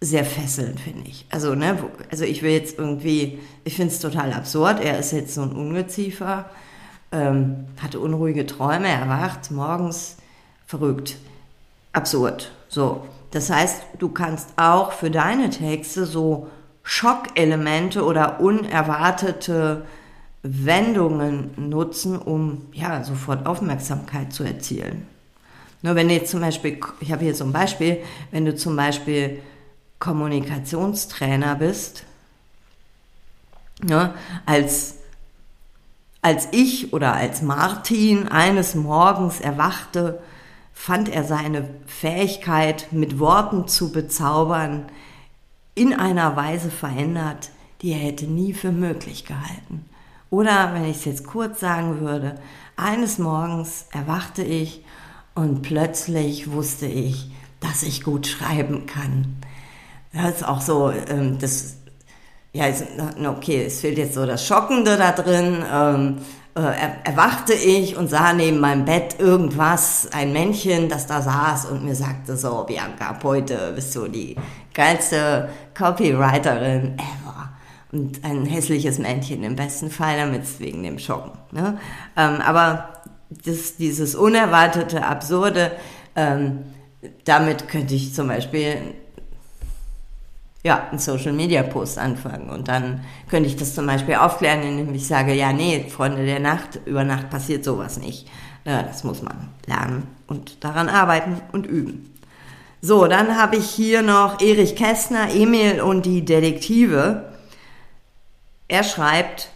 sehr 0.00 0.24
fesselnd, 0.24 0.80
finde 0.80 1.08
ich. 1.08 1.26
Also, 1.30 1.54
ne, 1.54 1.78
also 2.10 2.24
ich 2.24 2.42
will 2.42 2.52
jetzt 2.52 2.78
irgendwie, 2.78 3.38
ich 3.64 3.76
finde 3.76 3.92
es 3.92 4.00
total 4.00 4.32
absurd. 4.32 4.80
Er 4.80 4.98
ist 4.98 5.12
jetzt 5.12 5.34
so 5.34 5.42
ein 5.42 5.52
Ungeziefer. 5.52 6.46
ähm, 7.12 7.66
hatte 7.80 8.00
unruhige 8.00 8.46
Träume, 8.46 8.88
erwacht 8.88 9.50
morgens, 9.50 10.16
verrückt, 10.66 11.16
absurd. 11.92 12.50
So, 12.68 13.04
das 13.32 13.50
heißt, 13.50 13.82
du 13.98 14.10
kannst 14.10 14.50
auch 14.56 14.92
für 14.92 15.10
deine 15.10 15.50
Texte 15.50 16.06
so 16.06 16.48
Schockelemente 16.84 18.04
oder 18.04 18.40
unerwartete 18.40 19.84
Wendungen 20.42 21.50
nutzen, 21.56 22.18
um 22.18 22.66
ja 22.72 23.04
sofort 23.04 23.46
Aufmerksamkeit 23.46 24.32
zu 24.32 24.44
erzielen. 24.44 25.06
Nur 25.80 25.94
wenn 25.94 26.08
du 26.08 26.24
zum 26.24 26.40
Beispiel, 26.40 26.78
ich 27.00 27.10
habe 27.10 27.24
hier 27.24 27.34
so 27.34 27.44
ein 27.44 27.52
Beispiel, 27.52 27.98
wenn 28.30 28.44
du 28.44 28.54
zum 28.54 28.76
Beispiel 28.76 29.40
Kommunikationstrainer 29.98 31.54
bist, 31.54 32.04
ne, 33.82 34.12
als, 34.44 34.96
als 36.20 36.48
ich 36.50 36.92
oder 36.92 37.14
als 37.14 37.40
Martin 37.42 38.28
eines 38.28 38.74
Morgens 38.74 39.40
erwachte, 39.40 40.20
fand 40.72 41.08
er 41.08 41.24
seine 41.24 41.68
Fähigkeit, 41.86 42.88
mit 42.92 43.18
Worten 43.18 43.68
zu 43.68 43.92
bezaubern, 43.92 44.86
in 45.74 45.94
einer 45.94 46.36
Weise 46.36 46.70
verändert, 46.70 47.50
die 47.80 47.92
er 47.92 47.98
hätte 47.98 48.26
nie 48.26 48.52
für 48.52 48.72
möglich 48.72 49.24
gehalten. 49.24 49.86
Oder 50.30 50.72
wenn 50.74 50.84
ich 50.84 50.98
es 50.98 51.04
jetzt 51.04 51.26
kurz 51.26 51.60
sagen 51.60 52.00
würde, 52.00 52.36
eines 52.76 53.18
Morgens 53.18 53.86
erwachte 53.92 54.42
ich 54.42 54.84
und 55.34 55.62
plötzlich 55.62 56.50
wusste 56.50 56.86
ich, 56.86 57.30
dass 57.60 57.82
ich 57.82 58.02
gut 58.02 58.26
schreiben 58.26 58.86
kann. 58.86 59.36
Das 60.12 60.36
ist 60.36 60.48
auch 60.48 60.60
so, 60.60 60.90
ähm, 60.90 61.38
das, 61.38 61.76
ja, 62.52 62.66
okay, 63.28 63.64
es 63.64 63.80
fehlt 63.80 63.98
jetzt 63.98 64.14
so 64.14 64.26
das 64.26 64.46
Schockende 64.46 64.96
da 64.96 65.12
drin. 65.12 65.64
Ähm, 65.70 66.18
äh, 66.18 66.41
erwachte 66.54 67.54
ich 67.54 67.96
und 67.96 68.08
sah 68.08 68.32
neben 68.34 68.60
meinem 68.60 68.84
Bett 68.84 69.18
irgendwas, 69.18 70.08
ein 70.12 70.32
Männchen, 70.32 70.88
das 70.88 71.06
da 71.06 71.22
saß 71.22 71.66
und 71.66 71.84
mir 71.84 71.94
sagte 71.94 72.36
so, 72.36 72.64
Bianca, 72.64 73.10
ab 73.10 73.24
heute 73.24 73.72
bist 73.74 73.94
du 73.96 74.08
die 74.08 74.36
geilste 74.74 75.48
Copywriterin 75.74 76.94
ever. 76.98 77.50
Und 77.90 78.24
ein 78.24 78.46
hässliches 78.46 78.98
Männchen 78.98 79.44
im 79.44 79.56
besten 79.56 79.90
Fall, 79.90 80.16
damit 80.16 80.44
es 80.44 80.60
wegen 80.60 80.82
dem 80.82 80.98
Schocken. 80.98 81.32
Ne? 81.50 81.78
Ähm, 82.16 82.40
aber 82.40 82.88
das, 83.28 83.76
dieses 83.76 84.14
unerwartete, 84.14 85.04
absurde, 85.04 85.72
ähm, 86.16 86.64
damit 87.24 87.68
könnte 87.68 87.94
ich 87.94 88.14
zum 88.14 88.28
Beispiel 88.28 88.94
ja, 90.64 90.88
einen 90.88 90.98
Social 90.98 91.32
Media 91.32 91.62
Post 91.62 91.98
anfangen. 91.98 92.48
Und 92.48 92.68
dann 92.68 93.04
könnte 93.28 93.48
ich 93.48 93.56
das 93.56 93.74
zum 93.74 93.86
Beispiel 93.86 94.14
aufklären, 94.14 94.62
indem 94.62 94.94
ich 94.94 95.06
sage, 95.06 95.34
ja, 95.34 95.52
nee, 95.52 95.86
Freunde 95.88 96.24
der 96.24 96.40
Nacht, 96.40 96.80
über 96.84 97.04
Nacht 97.04 97.30
passiert 97.30 97.64
sowas 97.64 97.98
nicht. 97.98 98.28
Ja, 98.64 98.82
das 98.82 99.02
muss 99.02 99.22
man 99.22 99.48
lernen 99.66 100.06
und 100.28 100.62
daran 100.62 100.88
arbeiten 100.88 101.40
und 101.50 101.66
üben. 101.66 102.14
So, 102.80 103.06
dann 103.06 103.36
habe 103.36 103.56
ich 103.56 103.70
hier 103.70 104.02
noch 104.02 104.40
Erich 104.40 104.76
Kästner, 104.76 105.34
Emil 105.34 105.80
und 105.80 106.06
die 106.06 106.24
Detektive. 106.24 107.32
Er 108.68 108.84
schreibt, 108.84 109.50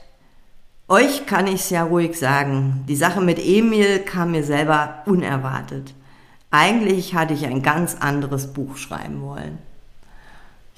euch 0.88 1.26
kann 1.26 1.46
ich's 1.46 1.70
ja 1.70 1.84
ruhig 1.84 2.18
sagen. 2.18 2.84
Die 2.88 2.96
Sache 2.96 3.20
mit 3.20 3.38
Emil 3.38 4.00
kam 4.00 4.32
mir 4.32 4.44
selber 4.44 5.02
unerwartet. 5.06 5.94
Eigentlich 6.50 7.14
hatte 7.14 7.34
ich 7.34 7.46
ein 7.46 7.62
ganz 7.62 7.96
anderes 7.98 8.52
Buch 8.52 8.76
schreiben 8.76 9.22
wollen. 9.22 9.58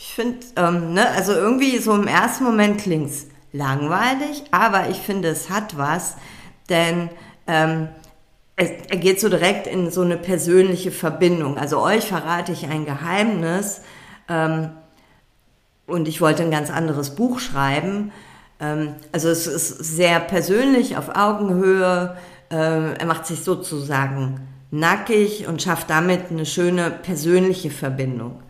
Ich 0.01 0.15
finde, 0.15 0.47
ähm, 0.55 0.95
ne, 0.95 1.11
also 1.11 1.33
irgendwie 1.33 1.77
so 1.79 1.93
im 1.93 2.07
ersten 2.07 2.45
Moment 2.45 2.81
klingt's 2.81 3.27
langweilig, 3.53 4.45
aber 4.53 4.89
ich 4.91 4.99
finde, 4.99 5.27
es 5.27 5.51
hat 5.51 5.77
was, 5.77 6.15
denn 6.69 7.11
ähm, 7.49 7.89
es, 8.55 8.71
er 8.89 8.97
geht 8.97 9.19
so 9.19 9.29
direkt 9.29 9.67
in 9.67 9.91
so 9.91 10.03
eine 10.03 10.17
persönliche 10.17 10.93
Verbindung. 10.93 11.59
Also 11.59 11.83
euch 11.83 12.07
verrate 12.07 12.53
ich 12.53 12.69
ein 12.69 12.85
Geheimnis 12.85 13.81
ähm, 14.29 14.71
und 15.89 16.07
ich 16.07 16.21
wollte 16.21 16.45
ein 16.45 16.53
ganz 16.53 16.71
anderes 16.71 17.17
Buch 17.17 17.41
schreiben. 17.41 18.13
Ähm, 18.61 18.95
also 19.11 19.29
es 19.29 19.49
ist 19.49 19.79
sehr 19.79 20.21
persönlich, 20.21 20.97
auf 20.97 21.17
Augenhöhe. 21.17 22.17
Ähm, 22.51 22.95
er 22.97 23.07
macht 23.07 23.27
sich 23.27 23.43
sozusagen 23.43 24.47
nackig 24.71 25.49
und 25.49 25.61
schafft 25.61 25.91
damit 25.91 26.31
eine 26.31 26.47
schöne 26.47 26.89
persönliche 26.93 27.71
Verbindung. 27.71 28.41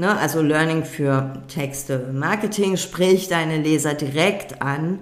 Ne? 0.00 0.16
Also 0.16 0.40
Learning 0.40 0.82
für 0.86 1.42
Texte. 1.48 2.10
Marketing, 2.14 2.78
sprich 2.78 3.28
deine 3.28 3.58
Leser 3.58 3.92
direkt 3.92 4.62
an 4.62 5.00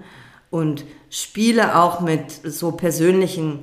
und 0.50 0.84
spiele 1.08 1.76
auch 1.76 2.00
mit 2.00 2.32
so 2.42 2.72
persönlichen 2.72 3.60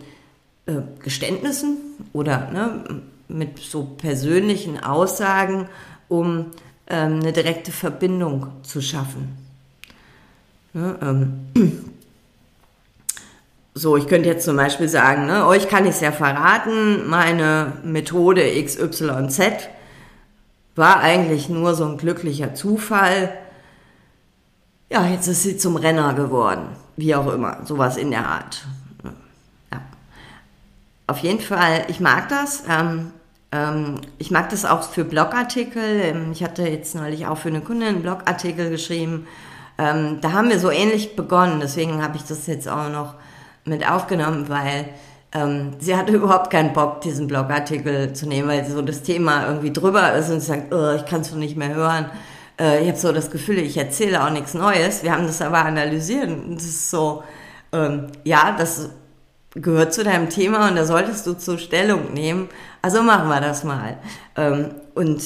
äh, 0.66 0.76
Geständnissen 1.04 1.76
oder 2.14 2.50
ne, 2.52 3.02
mit 3.28 3.60
so 3.60 3.84
persönlichen 3.84 4.82
Aussagen, 4.82 5.68
um 6.08 6.52
ähm, 6.88 7.20
eine 7.20 7.34
direkte 7.34 7.74
Verbindung 7.74 8.48
zu 8.64 8.82
schaffen. 8.82 9.38
Ne, 10.72 10.98
ähm, 11.02 11.34
so, 13.74 13.98
ich 13.98 14.08
könnte 14.08 14.30
jetzt 14.30 14.46
zum 14.46 14.56
Beispiel 14.56 14.88
sagen, 14.88 15.26
ne, 15.26 15.46
euch 15.46 15.68
kann 15.68 15.84
ich 15.84 15.96
es 15.96 16.00
ja 16.00 16.14
verraten, 16.14 17.10
meine 17.10 17.74
Methode 17.84 18.42
XYZ 18.64 19.75
war 20.76 21.00
eigentlich 21.00 21.50
nur 21.50 21.74
so 21.76 21.86
ein 21.86 21.98
glücklicher 21.98 22.54
Zufall. 22.54 23.34
Ja, 24.90 25.08
jetzt 25.08 25.28
ist 25.28 25.44
sie 25.44 25.58
zum 25.58 25.78
Renner 25.78 26.14
geworden. 26.14 26.68
Wie 26.98 27.16
auch 27.16 27.32
immer, 27.34 27.66
sowas 27.66 27.98
in 27.98 28.12
der 28.12 28.28
Art. 28.28 28.66
Ja. 29.72 29.82
Auf 31.08 31.20
jeden 31.20 31.42
Fall, 31.42 31.86
ich 31.88 32.00
mag 32.00 32.30
das. 32.30 32.64
Ähm, 32.70 33.12
ähm, 33.52 34.02
ich 34.18 34.32
mag 34.32 34.50
das 34.50 34.66
auch 34.66 34.84
für 34.84 35.06
Blogartikel. 35.06 35.84
Ähm, 35.84 36.32
ich 36.32 36.44
hatte 36.44 36.64
jetzt 36.68 36.96
neulich 36.96 37.26
auch 37.28 37.38
für 37.38 37.50
eine 37.50 37.62
Kundin 37.62 37.90
einen 37.90 38.02
Blogartikel 38.02 38.70
geschrieben. 38.70 39.28
Ähm, 39.78 40.20
da 40.22 40.34
haben 40.34 40.50
wir 40.50 40.60
so 40.60 40.72
ähnlich 40.72 41.16
begonnen. 41.16 41.60
Deswegen 41.60 42.02
habe 42.02 42.18
ich 42.18 42.24
das 42.24 42.48
jetzt 42.48 42.68
auch 42.68 42.90
noch 42.90 43.16
mit 43.66 43.90
aufgenommen, 43.90 44.50
weil 44.50 44.90
ähm, 45.36 45.74
sie 45.80 45.96
hatte 45.96 46.14
überhaupt 46.16 46.50
keinen 46.50 46.74
Bock, 46.74 47.02
diesen 47.02 47.28
Blogartikel 47.28 48.14
zu 48.14 48.28
nehmen, 48.28 48.48
weil 48.48 48.66
so 48.66 48.82
das 48.82 49.04
Thema 49.04 49.48
irgendwie 49.48 49.74
drüber 49.74 50.14
ist 50.14 50.32
und 50.32 50.40
sie 50.40 50.48
sagt, 50.48 50.74
oh, 50.74 50.94
ich 50.96 51.06
kann 51.06 51.22
es 51.22 51.30
doch 51.30 51.38
nicht 51.38 51.58
mehr 51.58 51.76
hören. 51.76 52.10
Äh, 52.60 52.82
ich 52.82 52.88
habe 52.88 52.98
so 52.98 53.12
das 53.12 53.30
Gefühl, 53.30 53.60
ich 53.60 53.78
erzähle 53.78 54.24
auch 54.24 54.30
nichts 54.30 54.54
Neues. 54.54 55.04
Wir 55.04 55.12
haben 55.12 55.28
das 55.28 55.42
aber 55.42 55.66
analysiert 55.66 56.30
und 56.30 56.56
das 56.56 56.64
ist 56.64 56.90
so, 56.90 57.24
ähm, 57.74 58.08
ja, 58.24 58.56
das 58.58 58.90
gehört 59.54 59.94
zu 59.94 60.04
deinem 60.04 60.30
Thema 60.30 60.70
und 60.70 60.76
da 60.76 60.86
solltest 60.86 61.28
du 61.28 61.34
zur 61.34 61.58
Stellung 61.58 62.14
nehmen. 62.14 62.50
Also 62.82 63.04
machen 63.04 63.28
wir 63.28 63.42
das 63.42 63.64
mal. 63.64 63.98
Ähm, 64.38 64.72
und 64.96 65.22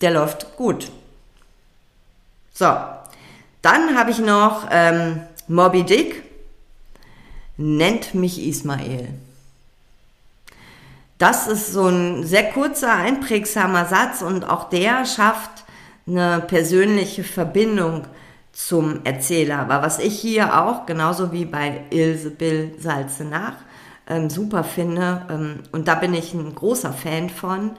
der 0.00 0.12
läuft 0.12 0.56
gut. 0.56 0.90
So, 2.52 2.66
dann 3.62 3.96
habe 3.96 4.10
ich 4.10 4.18
noch 4.18 4.68
ähm, 4.70 5.20
Moby 5.48 5.84
Dick 5.84 6.27
nennt 7.58 8.14
mich 8.14 8.46
Ismael. 8.46 9.08
Das 11.18 11.48
ist 11.48 11.72
so 11.72 11.88
ein 11.88 12.24
sehr 12.24 12.44
kurzer, 12.52 12.94
einprägsamer 12.94 13.86
Satz 13.86 14.22
und 14.22 14.48
auch 14.48 14.70
der 14.70 15.04
schafft 15.04 15.64
eine 16.06 16.40
persönliche 16.40 17.24
Verbindung 17.24 18.06
zum 18.52 19.04
Erzähler. 19.04 19.58
Aber 19.58 19.82
was 19.82 19.98
ich 19.98 20.18
hier 20.18 20.60
auch, 20.60 20.86
genauso 20.86 21.32
wie 21.32 21.44
bei 21.44 21.84
Ilse 21.90 22.30
Bill 22.30 22.74
Salze 22.78 23.24
nach, 23.24 23.54
ähm, 24.08 24.30
super 24.30 24.64
finde, 24.64 25.26
ähm, 25.28 25.62
und 25.72 25.88
da 25.88 25.96
bin 25.96 26.14
ich 26.14 26.32
ein 26.34 26.54
großer 26.54 26.92
Fan 26.92 27.30
von, 27.30 27.72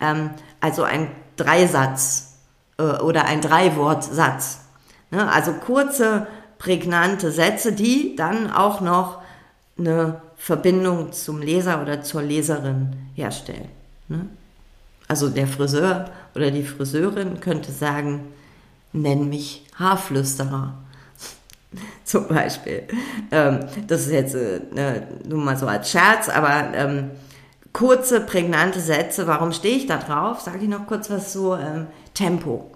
ähm, 0.00 0.30
also 0.60 0.82
ein 0.82 1.10
Dreisatz 1.36 2.38
äh, 2.78 2.82
oder 2.82 3.26
ein 3.26 3.42
Dreiwortsatz. 3.42 4.60
Ne? 5.10 5.30
Also 5.30 5.52
kurze, 5.52 6.26
prägnante 6.58 7.30
Sätze, 7.30 7.72
die 7.72 8.16
dann 8.16 8.50
auch 8.50 8.80
noch 8.80 9.22
eine 9.78 10.20
Verbindung 10.36 11.12
zum 11.12 11.40
Leser 11.40 11.80
oder 11.82 12.02
zur 12.02 12.22
Leserin 12.22 12.96
herstellen. 13.14 13.68
Ne? 14.08 14.26
Also 15.06 15.28
der 15.28 15.46
Friseur 15.46 16.10
oder 16.34 16.50
die 16.50 16.64
Friseurin 16.64 17.40
könnte 17.40 17.72
sagen, 17.72 18.32
nenn 18.92 19.28
mich 19.28 19.64
Haarflüsterer. 19.76 20.74
Zum 22.04 22.28
Beispiel. 22.28 22.84
Ähm, 23.30 23.60
das 23.86 24.02
ist 24.02 24.12
jetzt 24.12 24.34
äh, 24.34 24.60
ne, 24.72 25.06
nur 25.26 25.38
mal 25.38 25.56
so 25.56 25.66
als 25.66 25.90
Scherz, 25.90 26.28
aber 26.28 26.72
ähm, 26.74 27.10
kurze, 27.72 28.20
prägnante 28.20 28.80
Sätze. 28.80 29.26
Warum 29.26 29.52
stehe 29.52 29.76
ich 29.76 29.86
da 29.86 29.98
drauf? 29.98 30.40
Sage 30.40 30.60
ich 30.62 30.68
noch 30.68 30.86
kurz 30.86 31.10
was 31.10 31.32
zu 31.32 31.54
ähm, 31.54 31.86
Tempo. 32.14 32.70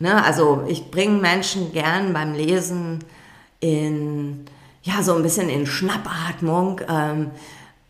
Ne? 0.00 0.22
Also 0.24 0.64
ich 0.68 0.90
bringe 0.90 1.20
Menschen 1.20 1.72
gern 1.72 2.12
beim 2.12 2.34
Lesen 2.34 3.00
in 3.60 4.46
ja, 4.82 5.02
so 5.02 5.14
ein 5.14 5.22
bisschen 5.22 5.48
in 5.48 5.66
Schnappatmung 5.66 6.80
ähm, 6.88 7.30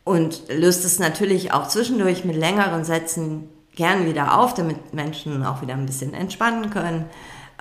und 0.05 0.43
löst 0.49 0.85
es 0.85 0.99
natürlich 0.99 1.53
auch 1.53 1.69
zwischendurch 1.69 2.25
mit 2.25 2.37
längeren 2.37 2.85
Sätzen 2.85 3.49
gern 3.77 4.07
wieder 4.07 4.39
auf, 4.39 4.55
damit 4.55 4.93
Menschen 4.93 5.45
auch 5.45 5.63
wieder 5.63 5.75
ein 5.75 5.87
bisschen 5.87 6.15
entspannen 6.15 6.71
können. 6.71 7.05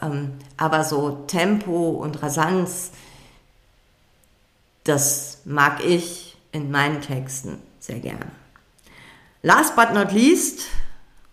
Ähm, 0.02 0.34
aber 0.58 0.84
so 0.84 1.24
Tempo 1.28 1.90
und 1.92 2.22
Rasanz, 2.24 2.92
das 4.84 5.42
mag 5.46 5.84
ich 5.86 6.38
in 6.52 6.72
meinen 6.72 7.02
Texten 7.02 7.60
sehr 7.80 8.00
gerne. 8.00 8.26
Last 9.44 9.76
but 9.76 9.94
not 9.94 10.12
least, 10.12 10.66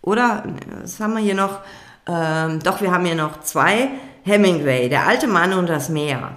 oder 0.01 0.43
was 0.81 0.99
haben 0.99 1.13
wir 1.13 1.21
hier 1.21 1.35
noch? 1.35 1.59
Ähm, 2.07 2.59
doch, 2.61 2.79
wir 2.79 2.91
haben 2.91 3.05
hier 3.05 3.15
noch 3.15 3.41
zwei. 3.41 3.89
Hemingway, 4.23 4.87
der 4.89 5.07
alte 5.07 5.27
Mann 5.27 5.53
und 5.53 5.67
das 5.67 5.89
Meer. 5.89 6.35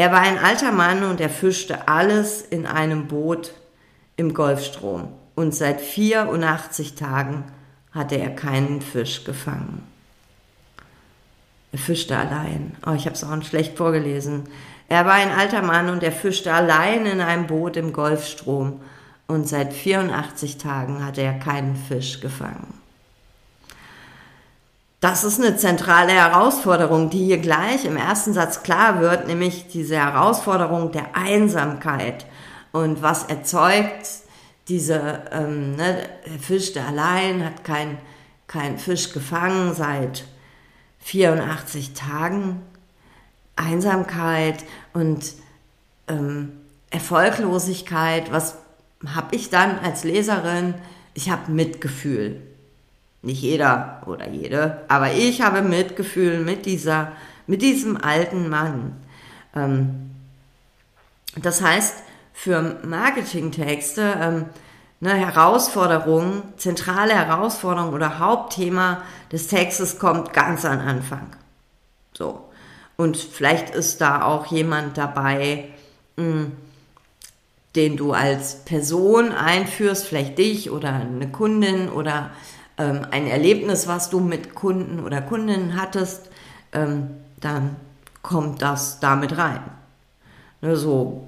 Er 0.00 0.12
war 0.12 0.22
ein 0.22 0.38
alter 0.38 0.72
Mann 0.72 1.02
und 1.02 1.20
er 1.20 1.28
fischte 1.28 1.86
alles 1.86 2.40
in 2.40 2.64
einem 2.64 3.06
Boot 3.06 3.52
im 4.16 4.32
Golfstrom. 4.32 5.08
Und 5.34 5.54
seit 5.54 5.78
84 5.78 6.94
Tagen 6.94 7.44
hatte 7.92 8.14
er 8.16 8.30
keinen 8.30 8.80
Fisch 8.80 9.24
gefangen. 9.24 9.86
Er 11.72 11.78
fischte 11.78 12.16
allein. 12.16 12.78
Oh, 12.86 12.92
ich 12.92 13.04
habe 13.04 13.14
es 13.14 13.22
auch 13.22 13.42
schlecht 13.42 13.76
vorgelesen. 13.76 14.44
Er 14.88 15.04
war 15.04 15.12
ein 15.12 15.32
alter 15.32 15.60
Mann 15.60 15.90
und 15.90 16.02
er 16.02 16.12
fischte 16.12 16.50
allein 16.50 17.04
in 17.04 17.20
einem 17.20 17.46
Boot 17.46 17.76
im 17.76 17.92
Golfstrom. 17.92 18.80
Und 19.26 19.48
seit 19.48 19.74
84 19.74 20.56
Tagen 20.56 21.04
hatte 21.04 21.20
er 21.20 21.34
keinen 21.34 21.76
Fisch 21.76 22.20
gefangen. 22.20 22.79
Das 25.00 25.24
ist 25.24 25.40
eine 25.40 25.56
zentrale 25.56 26.12
Herausforderung, 26.12 27.08
die 27.08 27.24
hier 27.24 27.38
gleich 27.38 27.86
im 27.86 27.96
ersten 27.96 28.34
Satz 28.34 28.62
klar 28.62 29.00
wird, 29.00 29.26
nämlich 29.26 29.68
diese 29.68 29.96
Herausforderung 29.96 30.92
der 30.92 31.16
Einsamkeit. 31.16 32.26
Und 32.70 33.00
was 33.00 33.24
erzeugt 33.24 34.06
diese, 34.68 35.22
ähm, 35.32 35.74
ne, 35.76 36.06
der 36.26 36.38
Fisch, 36.38 36.74
der 36.74 36.86
allein 36.86 37.44
hat 37.44 37.64
kein, 37.64 37.96
kein 38.46 38.78
Fisch 38.78 39.12
gefangen 39.12 39.74
seit 39.74 40.24
84 41.00 41.94
Tagen, 41.94 42.60
Einsamkeit 43.56 44.62
und 44.92 45.32
ähm, 46.08 46.52
Erfolglosigkeit. 46.90 48.30
Was 48.32 48.56
habe 49.06 49.34
ich 49.34 49.48
dann 49.48 49.78
als 49.78 50.04
Leserin? 50.04 50.74
Ich 51.14 51.30
habe 51.30 51.50
Mitgefühl. 51.50 52.42
Nicht 53.22 53.42
jeder 53.42 54.02
oder 54.06 54.28
jede, 54.28 54.82
aber 54.88 55.12
ich 55.12 55.42
habe 55.42 55.60
Mitgefühl 55.62 56.40
mit 56.40 56.64
dieser, 56.64 57.12
mit 57.46 57.60
diesem 57.60 57.96
alten 58.02 58.48
Mann. 58.48 58.96
Ähm, 59.54 60.10
das 61.36 61.62
heißt, 61.62 62.02
für 62.32 62.78
Marketingtexte 62.82 64.14
ähm, 64.18 64.46
eine 65.02 65.14
Herausforderung, 65.14 66.42
zentrale 66.56 67.14
Herausforderung 67.14 67.92
oder 67.92 68.18
Hauptthema 68.18 69.02
des 69.32 69.48
Textes 69.48 69.98
kommt 69.98 70.32
ganz 70.32 70.64
am 70.64 70.78
Anfang. 70.78 71.26
So. 72.12 72.46
Und 72.96 73.16
vielleicht 73.16 73.70
ist 73.70 74.00
da 74.00 74.22
auch 74.24 74.46
jemand 74.46 74.98
dabei, 74.98 75.68
mh, 76.16 76.24
hm, 76.24 76.52
den 77.76 77.96
du 77.96 78.12
als 78.12 78.64
Person 78.64 79.32
einführst, 79.32 80.06
vielleicht 80.06 80.38
dich 80.38 80.70
oder 80.70 80.92
eine 80.92 81.30
Kundin 81.30 81.88
oder 81.88 82.30
ähm, 82.80 83.06
ein 83.10 83.26
Erlebnis, 83.26 83.86
was 83.86 84.10
du 84.10 84.20
mit 84.20 84.54
Kunden 84.54 85.00
oder 85.00 85.20
Kundinnen 85.20 85.80
hattest, 85.80 86.30
ähm, 86.72 87.10
dann 87.40 87.76
kommt 88.22 88.62
das 88.62 89.00
damit 89.00 89.36
rein. 89.36 89.60
Ne, 90.62 90.76
so 90.76 91.26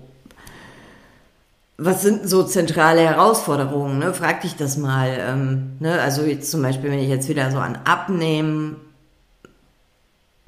was 1.85 2.03
sind 2.03 2.29
so 2.29 2.45
zentrale 2.45 3.01
Herausforderungen? 3.01 3.99
Ne? 3.99 4.15
Frag 4.15 4.43
dich 4.43 4.57
das 4.57 4.77
mal. 4.77 5.17
Ähm, 5.19 5.73
ne? 5.81 6.01
Also 6.01 6.23
jetzt 6.23 6.51
zum 6.51 6.63
Beispiel, 6.63 6.91
wenn 6.91 6.99
ich 6.99 7.09
jetzt 7.09 7.29
wieder 7.29 7.51
so 7.51 7.59
an 7.59 7.79
Abnehmen 7.85 8.77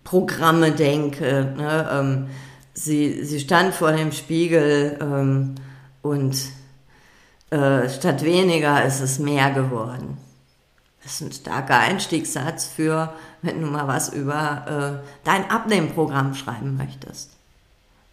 Programme 0.05 0.73
denke. 0.73 1.55
Ne? 1.57 1.89
Ähm, 1.91 2.27
sie, 2.75 3.25
sie 3.25 3.41
stand 3.41 3.75
vor 3.75 3.93
dem 3.93 4.13
Spiegel 4.13 4.99
ähm, 5.01 5.55
und 6.03 6.37
äh, 7.51 7.89
statt 7.89 8.23
weniger 8.23 8.85
ist 8.85 9.01
es 9.01 9.19
mehr 9.19 9.51
geworden. 9.51 10.19
Das 11.05 11.13
ist 11.13 11.21
ein 11.21 11.33
starker 11.33 11.79
Einstiegssatz 11.79 12.67
für, 12.67 13.13
wenn 13.43 13.61
du 13.61 13.67
mal 13.67 13.87
was 13.87 14.09
über 14.09 15.03
äh, 15.03 15.09
dein 15.23 15.51
Abnehmprogramm 15.51 16.35
schreiben 16.35 16.77
möchtest. 16.77 17.31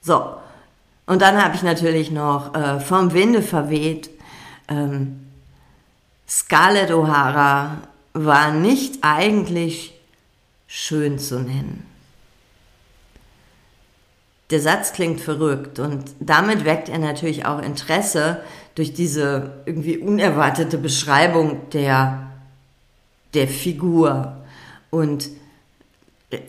So, 0.01 0.35
und 1.05 1.21
dann 1.21 1.41
habe 1.43 1.55
ich 1.55 1.63
natürlich 1.63 2.11
noch 2.11 2.53
äh, 2.53 2.79
vom 2.79 3.13
Winde 3.13 3.41
verweht. 3.41 4.09
Ähm, 4.67 5.27
Scarlett 6.27 6.91
O'Hara 6.91 7.77
war 8.13 8.51
nicht 8.51 8.99
eigentlich 9.01 9.93
schön 10.67 11.17
zu 11.17 11.39
nennen. 11.39 11.85
Der 14.49 14.59
Satz 14.59 14.91
klingt 14.91 15.21
verrückt 15.21 15.79
und 15.79 16.03
damit 16.19 16.65
weckt 16.65 16.89
er 16.89 16.99
natürlich 16.99 17.45
auch 17.45 17.61
Interesse 17.61 18.41
durch 18.75 18.93
diese 18.93 19.61
irgendwie 19.65 19.97
unerwartete 19.97 20.77
Beschreibung 20.77 21.69
der, 21.71 22.30
der 23.33 23.47
Figur 23.47 24.37
und 24.89 25.29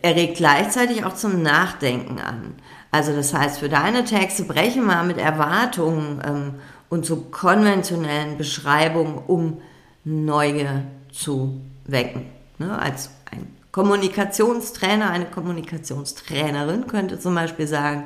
er 0.02 0.14
regt 0.14 0.36
gleichzeitig 0.36 1.04
auch 1.04 1.14
zum 1.14 1.42
Nachdenken 1.42 2.20
an. 2.20 2.54
Also 2.90 3.14
das 3.14 3.34
heißt, 3.34 3.58
für 3.58 3.68
deine 3.68 4.04
Texte 4.04 4.44
brechen 4.44 4.86
wir 4.86 5.02
mit 5.02 5.18
Erwartungen 5.18 6.22
ähm, 6.24 6.54
und 6.88 7.06
so 7.06 7.16
konventionellen 7.16 8.36
Beschreibungen, 8.36 9.18
um 9.26 9.60
Neugier 10.04 10.84
zu 11.10 11.60
wecken. 11.86 12.26
Ne? 12.58 12.78
Als 12.78 13.10
ein 13.30 13.46
Kommunikationstrainer, 13.72 15.10
eine 15.10 15.26
Kommunikationstrainerin 15.26 16.86
könnte 16.86 17.18
zum 17.18 17.34
Beispiel 17.34 17.66
sagen, 17.66 18.04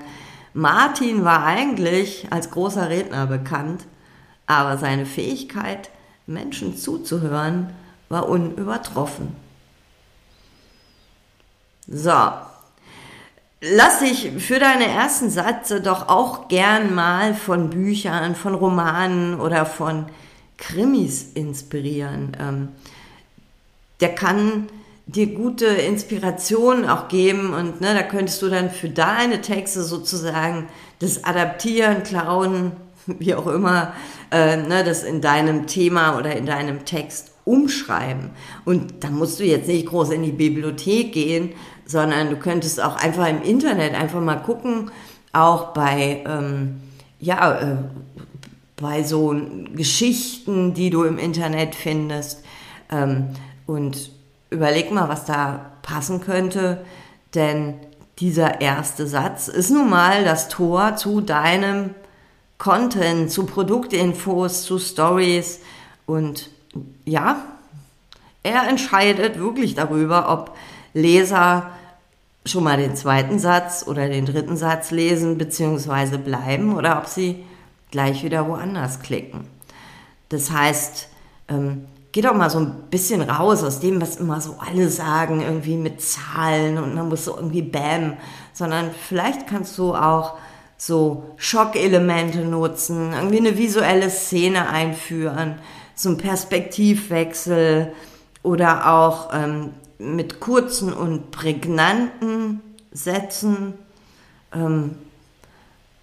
Martin 0.55 1.25
war 1.25 1.45
eigentlich 1.45 2.29
als 2.31 2.51
großer 2.51 2.89
Redner 2.89 3.27
bekannt, 3.27 3.85
aber 4.47 4.79
seine 4.79 5.05
Fähigkeit, 5.05 5.91
Menschen 6.27 6.77
zuzuhören, 6.77 7.71
war 8.09 8.29
unübertroffen. 8.29 9.35
So, 11.88 12.12
lass 13.61 14.01
dich 14.01 14.33
für 14.38 14.59
deine 14.59 14.87
ersten 14.87 15.31
Sätze 15.31 15.81
doch 15.81 16.09
auch 16.09 16.49
gern 16.49 16.95
mal 16.95 17.35
von 17.35 17.71
Büchern, 17.71 18.35
von 18.35 18.55
Romanen 18.55 19.40
oder 19.40 19.66
von 19.66 20.07
Krimis 20.59 21.33
inspirieren. 21.35 22.37
Ähm, 22.40 22.69
der 24.01 24.14
kann 24.14 24.69
dir 25.07 25.29
gute 25.29 25.66
Inspiration 25.66 26.88
auch 26.88 27.09
geben 27.09 27.55
und 27.55 27.81
ne, 27.81 27.95
da 27.95 28.03
könntest 28.03 28.42
du 28.42 28.49
dann 28.49 28.71
für 28.71 28.88
deine 28.88 29.40
Texte 29.40 29.85
sozusagen 29.85 30.69
das 30.99 31.23
Adaptieren, 31.25 32.03
Klauen, 32.03 32.73
wie 33.07 33.35
auch 33.35 33.47
immer, 33.47 33.92
äh, 34.33 34.57
ne, 34.57 34.83
das 34.83 35.05
in 35.05 35.21
deinem 35.21 35.69
Thema 35.69 36.19
oder 36.19 36.35
in 36.35 36.47
deinem 36.47 36.85
Text 36.85 37.31
umschreiben. 37.47 38.31
Und 38.67 39.05
da 39.05 39.09
musst 39.09 39.41
du 39.41 39.45
jetzt 39.45 39.69
nicht 39.69 39.87
groß 39.87 40.11
in 40.11 40.23
die 40.23 40.33
Bibliothek 40.33 41.13
gehen, 41.13 41.53
sondern 41.87 42.29
du 42.29 42.37
könntest 42.37 42.83
auch 42.83 42.97
einfach 42.97 43.29
im 43.29 43.41
Internet 43.41 43.95
einfach 43.95 44.21
mal 44.21 44.43
gucken, 44.43 44.91
auch 45.33 45.73
bei, 45.73 46.25
ähm, 46.27 46.81
ja, 47.21 47.59
äh, 47.59 47.77
bei 48.77 49.05
so 49.05 49.35
Geschichten, 49.75 50.75
die 50.75 50.91
du 50.91 51.05
im 51.05 51.19
Internet 51.19 51.75
findest. 51.75 52.43
Ähm, 52.91 53.29
und 53.67 54.11
überleg 54.51 54.91
mal, 54.93 55.09
was 55.09 55.25
da 55.25 55.73
passen 55.83 56.21
könnte, 56.21 56.85
denn 57.35 57.75
dieser 58.19 58.61
erste 58.61 59.07
Satz 59.07 59.49
ist 59.49 59.71
nun 59.71 59.89
mal 59.89 60.25
das 60.25 60.49
Tor 60.49 60.97
zu 60.97 61.21
deinem 61.21 61.95
Content, 62.59 63.31
zu 63.31 63.45
Produktinfos, 63.47 64.65
zu 64.65 64.79
Stories 64.79 65.61
und 66.07 66.51
ja, 67.05 67.43
er 68.43 68.69
entscheidet 68.69 69.39
wirklich 69.39 69.75
darüber, 69.75 70.29
ob 70.31 70.57
Leser 70.95 71.71
schon 72.45 72.65
mal 72.65 72.77
den 72.77 72.95
zweiten 72.95 73.39
Satz 73.39 73.85
oder 73.87 74.09
den 74.09 74.25
dritten 74.25 74.57
Satz 74.57 74.91
lesen 74.91 75.37
bzw. 75.37 76.17
bleiben 76.19 76.77
oder 76.77 76.99
ob 76.99 77.07
sie 77.07 77.45
gleich 77.91 78.23
wieder 78.23 78.49
woanders 78.49 79.01
klicken. 79.01 79.47
Das 80.29 80.51
heißt, 80.51 81.09
ähm, 81.49 81.87
geh 82.12 82.21
doch 82.21 82.35
mal 82.35 82.51
so 82.51 82.59
ein 82.59 82.85
bisschen 82.91 83.21
raus 83.23 83.62
aus 83.62 83.81
dem, 83.81 84.01
was 84.01 84.17
immer 84.17 84.41
so 84.41 84.57
alle 84.59 84.89
sagen, 84.89 85.43
irgendwie 85.43 85.77
mit 85.77 86.01
Zahlen 86.01 86.79
und 86.79 86.95
man 86.95 87.09
muss 87.09 87.25
so 87.25 87.37
irgendwie 87.37 87.62
Bäm, 87.62 88.15
sondern 88.53 88.91
vielleicht 88.93 89.47
kannst 89.47 89.77
du 89.79 89.95
auch 89.95 90.35
so 90.79 91.35
Schockelemente 91.37 92.39
nutzen, 92.39 93.12
irgendwie 93.12 93.39
eine 93.39 93.59
visuelle 93.59 94.11
Szene 94.11 94.69
einführen, 94.69 95.57
ein 96.05 96.19
Perspektivwechsel 96.19 97.93
oder 98.43 98.93
auch 98.93 99.31
ähm, 99.33 99.71
mit 99.99 100.41
kurzen 100.41 100.93
und 100.93 101.31
prägnanten 101.31 102.61
Sätzen, 102.93 103.75
ähm, 104.55 104.97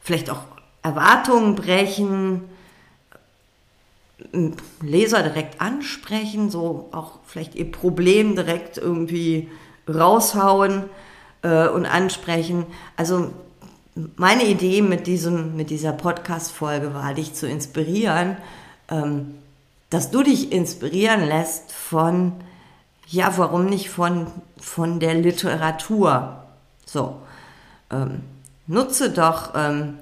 vielleicht 0.01 0.29
auch 0.29 0.43
Erwartungen 0.81 1.55
brechen, 1.55 2.41
Leser 4.81 5.21
direkt 5.21 5.61
ansprechen, 5.61 6.49
so 6.49 6.89
auch 6.91 7.19
vielleicht 7.25 7.55
ihr 7.55 7.71
Problem 7.71 8.35
direkt 8.35 8.77
irgendwie 8.77 9.49
raushauen 9.87 10.83
äh, 11.41 11.67
und 11.67 11.85
ansprechen. 11.85 12.65
Also 12.95 13.31
meine 14.15 14.45
Idee 14.45 14.81
mit, 14.81 15.07
diesem, 15.07 15.55
mit 15.55 15.69
dieser 15.69 15.93
Podcast-Folge 15.93 16.93
war, 16.93 17.13
dich 17.13 17.33
zu 17.33 17.47
inspirieren, 17.47 18.37
ähm, 18.89 19.35
dass 19.93 20.09
du 20.09 20.23
dich 20.23 20.51
inspirieren 20.51 21.23
lässt 21.27 21.71
von, 21.71 22.33
ja, 23.07 23.31
warum 23.37 23.67
nicht 23.67 23.91
von, 23.91 24.25
von 24.57 24.99
der 24.99 25.13
Literatur? 25.13 26.43
So, 26.85 27.21
ähm, 27.91 28.21
nutze 28.65 29.11
doch 29.11 29.53
ähm, 29.55 29.99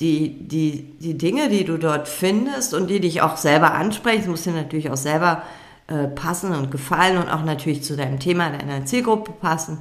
die, 0.00 0.48
die, 0.48 0.94
die 0.98 1.16
Dinge, 1.16 1.50
die 1.50 1.64
du 1.64 1.78
dort 1.78 2.08
findest 2.08 2.74
und 2.74 2.88
die 2.88 2.98
dich 2.98 3.22
auch 3.22 3.36
selber 3.36 3.74
ansprechen. 3.74 4.22
Es 4.22 4.26
muss 4.26 4.42
dir 4.42 4.52
natürlich 4.52 4.90
auch 4.90 4.96
selber 4.96 5.42
äh, 5.86 6.08
passen 6.08 6.52
und 6.52 6.72
gefallen 6.72 7.18
und 7.18 7.28
auch 7.28 7.44
natürlich 7.44 7.84
zu 7.84 7.96
deinem 7.96 8.18
Thema, 8.18 8.50
deiner 8.50 8.86
Zielgruppe 8.86 9.30
passen, 9.30 9.78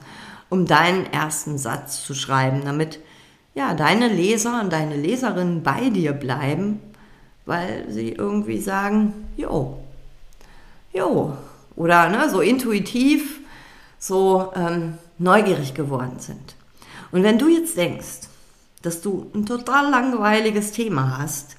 um 0.49 0.67
deinen 0.67 1.11
ersten 1.11 1.57
Satz 1.57 2.05
zu 2.05 2.13
schreiben, 2.13 2.61
damit 2.63 2.99
ja, 3.55 3.73
deine 3.73 4.07
Leser 4.07 4.61
und 4.61 4.71
deine 4.71 4.95
Leserinnen 4.95 5.63
bei 5.63 5.89
dir 5.89 6.13
bleiben, 6.13 6.79
weil 7.47 7.85
sie 7.89 8.11
irgendwie 8.11 8.59
sagen, 8.59 9.13
jo, 9.37 9.79
jo, 10.93 11.35
oder 11.75 12.09
ne, 12.09 12.29
so 12.29 12.41
intuitiv, 12.41 13.39
so 13.97 14.51
ähm, 14.53 14.97
neugierig 15.17 15.73
geworden 15.73 16.19
sind. 16.19 16.55
Und 17.11 17.23
wenn 17.23 17.39
du 17.39 17.47
jetzt 17.47 17.77
denkst, 17.77 18.27
dass 18.81 19.01
du 19.01 19.31
ein 19.33 19.45
total 19.45 19.89
langweiliges 19.89 20.71
Thema 20.71 21.17
hast, 21.17 21.55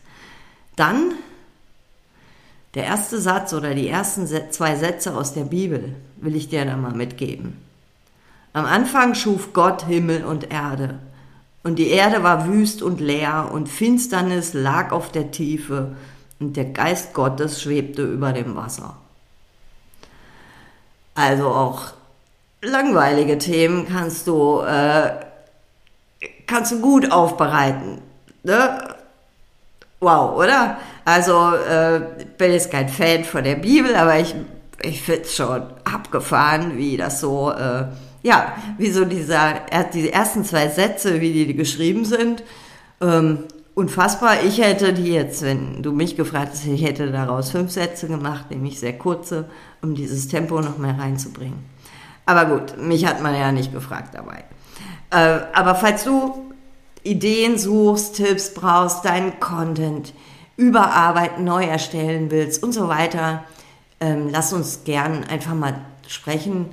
dann 0.76 1.14
der 2.74 2.84
erste 2.84 3.18
Satz 3.18 3.54
oder 3.54 3.74
die 3.74 3.88
ersten 3.88 4.26
zwei 4.50 4.76
Sätze 4.76 5.16
aus 5.16 5.32
der 5.32 5.44
Bibel 5.44 5.96
will 6.16 6.36
ich 6.36 6.48
dir 6.48 6.66
da 6.66 6.76
mal 6.76 6.92
mitgeben. 6.92 7.56
Am 8.52 8.66
Anfang 8.66 9.14
schuf 9.14 9.54
Gott 9.54 9.86
Himmel 9.86 10.24
und 10.24 10.52
Erde. 10.52 10.98
Und 11.62 11.76
die 11.76 11.88
Erde 11.88 12.22
war 12.22 12.46
wüst 12.46 12.82
und 12.82 13.00
leer 13.00 13.50
und 13.52 13.68
Finsternis 13.68 14.54
lag 14.54 14.92
auf 14.92 15.10
der 15.10 15.30
Tiefe 15.30 15.96
und 16.38 16.56
der 16.56 16.66
Geist 16.66 17.14
Gottes 17.14 17.62
schwebte 17.62 18.02
über 18.02 18.32
dem 18.32 18.54
Wasser. 18.56 18.96
Also 21.14 21.48
auch 21.48 21.92
langweilige 22.62 23.38
Themen 23.38 23.88
kannst 23.88 24.26
du, 24.26 24.60
äh, 24.60 25.10
kannst 26.46 26.72
du 26.72 26.80
gut 26.80 27.10
aufbereiten. 27.10 28.00
Ne? 28.44 28.94
Wow, 30.00 30.36
oder? 30.36 30.78
Also, 31.04 31.54
äh, 31.54 32.00
bin 32.36 32.52
jetzt 32.52 32.70
kein 32.70 32.88
Fan 32.88 33.24
von 33.24 33.42
der 33.42 33.56
Bibel, 33.56 33.96
aber 33.96 34.20
ich, 34.20 34.34
ich 34.80 35.02
finde 35.02 35.22
es 35.22 35.34
schon 35.34 35.62
abgefahren, 35.84 36.76
wie 36.76 36.96
das 36.96 37.20
so, 37.20 37.50
äh, 37.50 37.86
ja, 38.22 38.52
wie 38.78 38.90
so 38.90 39.04
dieser, 39.04 39.54
diese 39.92 40.12
ersten 40.12 40.44
zwei 40.44 40.68
Sätze, 40.68 41.20
wie 41.20 41.32
die 41.32 41.54
geschrieben 41.54 42.04
sind. 42.04 42.42
Ähm, 43.00 43.44
unfassbar. 43.74 44.42
Ich 44.44 44.60
hätte 44.60 44.92
die 44.92 45.12
jetzt, 45.12 45.42
wenn 45.42 45.82
du 45.82 45.92
mich 45.92 46.16
gefragt 46.16 46.50
hast, 46.52 46.66
ich 46.66 46.84
hätte 46.84 47.12
daraus 47.12 47.50
fünf 47.50 47.70
Sätze 47.70 48.08
gemacht, 48.08 48.50
nämlich 48.50 48.80
sehr 48.80 48.98
kurze, 48.98 49.48
um 49.82 49.94
dieses 49.94 50.28
Tempo 50.28 50.60
noch 50.60 50.78
mehr 50.78 50.98
reinzubringen. 50.98 51.64
Aber 52.26 52.44
gut, 52.44 52.76
mich 52.76 53.06
hat 53.06 53.22
man 53.22 53.34
ja 53.34 53.52
nicht 53.52 53.72
gefragt 53.72 54.14
dabei. 54.14 54.44
Äh, 55.10 55.40
aber 55.54 55.74
falls 55.74 56.04
du 56.04 56.52
Ideen 57.04 57.56
suchst, 57.56 58.16
Tipps 58.16 58.52
brauchst, 58.52 59.04
deinen 59.04 59.38
Content 59.40 60.12
überarbeiten, 60.56 61.44
neu 61.44 61.64
erstellen 61.64 62.30
willst 62.30 62.62
und 62.62 62.72
so 62.72 62.88
weiter, 62.88 63.44
ähm, 64.00 64.28
lass 64.30 64.52
uns 64.52 64.82
gern 64.84 65.24
einfach 65.24 65.54
mal 65.54 65.80
sprechen 66.06 66.66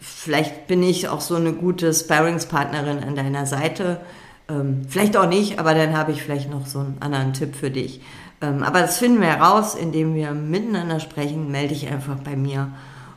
vielleicht 0.00 0.66
bin 0.66 0.82
ich 0.82 1.08
auch 1.08 1.20
so 1.20 1.36
eine 1.36 1.52
gute 1.52 1.92
Sparringspartnerin 1.92 3.02
an 3.04 3.14
deiner 3.14 3.46
Seite. 3.46 4.00
Ähm, 4.48 4.82
vielleicht 4.88 5.16
auch 5.16 5.28
nicht, 5.28 5.58
aber 5.58 5.74
dann 5.74 5.96
habe 5.96 6.12
ich 6.12 6.22
vielleicht 6.22 6.50
noch 6.50 6.66
so 6.66 6.80
einen 6.80 6.96
anderen 7.00 7.32
Tipp 7.32 7.54
für 7.54 7.70
dich. 7.70 8.00
Ähm, 8.40 8.62
aber 8.62 8.80
das 8.80 8.98
finden 8.98 9.20
wir 9.20 9.28
heraus, 9.28 9.74
indem 9.74 10.14
wir 10.14 10.32
miteinander 10.32 11.00
sprechen. 11.00 11.50
Melde 11.50 11.74
dich 11.74 11.88
einfach 11.88 12.16
bei 12.16 12.36
mir. 12.36 12.72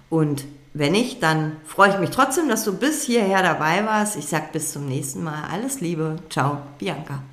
Und 0.10 0.44
wenn 0.74 0.92
nicht, 0.92 1.24
dann 1.24 1.54
freue 1.66 1.90
ich 1.90 2.00
mich 2.00 2.10
trotzdem, 2.10 2.50
dass 2.50 2.64
du 2.64 2.78
bis 2.78 3.04
hierher 3.04 3.42
dabei 3.42 3.86
warst. 3.86 4.18
Ich 4.18 4.26
sage 4.26 4.46
bis 4.52 4.74
zum 4.74 4.88
nächsten 4.88 5.24
Mal. 5.24 5.44
Alles 5.52 5.82
Liebe. 5.82 6.18
Ciao, 6.30 6.58
Bianca. 6.80 7.24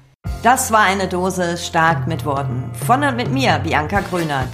Das 0.42 0.70
war 0.70 0.80
eine 0.80 1.08
Dose 1.08 1.56
stark 1.56 2.06
mit 2.06 2.24
Worten. 2.24 2.70
Von 2.86 3.02
und 3.02 3.16
mit 3.16 3.32
mir, 3.32 3.58
Bianca 3.58 4.00
Grünert. 4.00 4.48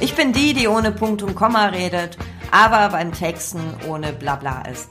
Ich 0.00 0.14
bin 0.14 0.32
die, 0.32 0.52
die 0.52 0.68
ohne 0.68 0.90
Punkt 0.90 1.22
und 1.22 1.34
Komma 1.36 1.66
redet 1.66 2.18
aber 2.52 2.90
beim 2.90 3.12
Texten 3.12 3.74
ohne 3.88 4.12
Blabla 4.12 4.62
ist. 4.70 4.90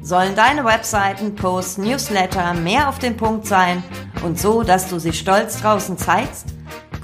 Sollen 0.00 0.34
deine 0.34 0.64
Webseiten, 0.64 1.34
Posts, 1.34 1.78
Newsletter 1.78 2.54
mehr 2.54 2.88
auf 2.88 2.98
den 2.98 3.18
Punkt 3.18 3.46
sein 3.46 3.82
und 4.24 4.40
so, 4.40 4.62
dass 4.62 4.88
du 4.88 4.98
sie 4.98 5.12
stolz 5.12 5.60
draußen 5.60 5.98
zeigst? 5.98 6.46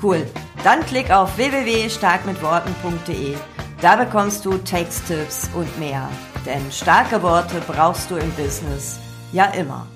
Cool. 0.02 0.26
Dann 0.64 0.84
klick 0.86 1.10
auf 1.10 1.36
www.starkmitworten.de. 1.36 3.36
Da 3.82 3.96
bekommst 3.96 4.46
du 4.46 4.56
Texttipps 4.58 5.50
und 5.54 5.78
mehr. 5.78 6.08
Denn 6.46 6.72
starke 6.72 7.22
Worte 7.22 7.60
brauchst 7.66 8.10
du 8.10 8.16
im 8.16 8.30
Business 8.32 8.98
ja 9.32 9.46
immer. 9.46 9.86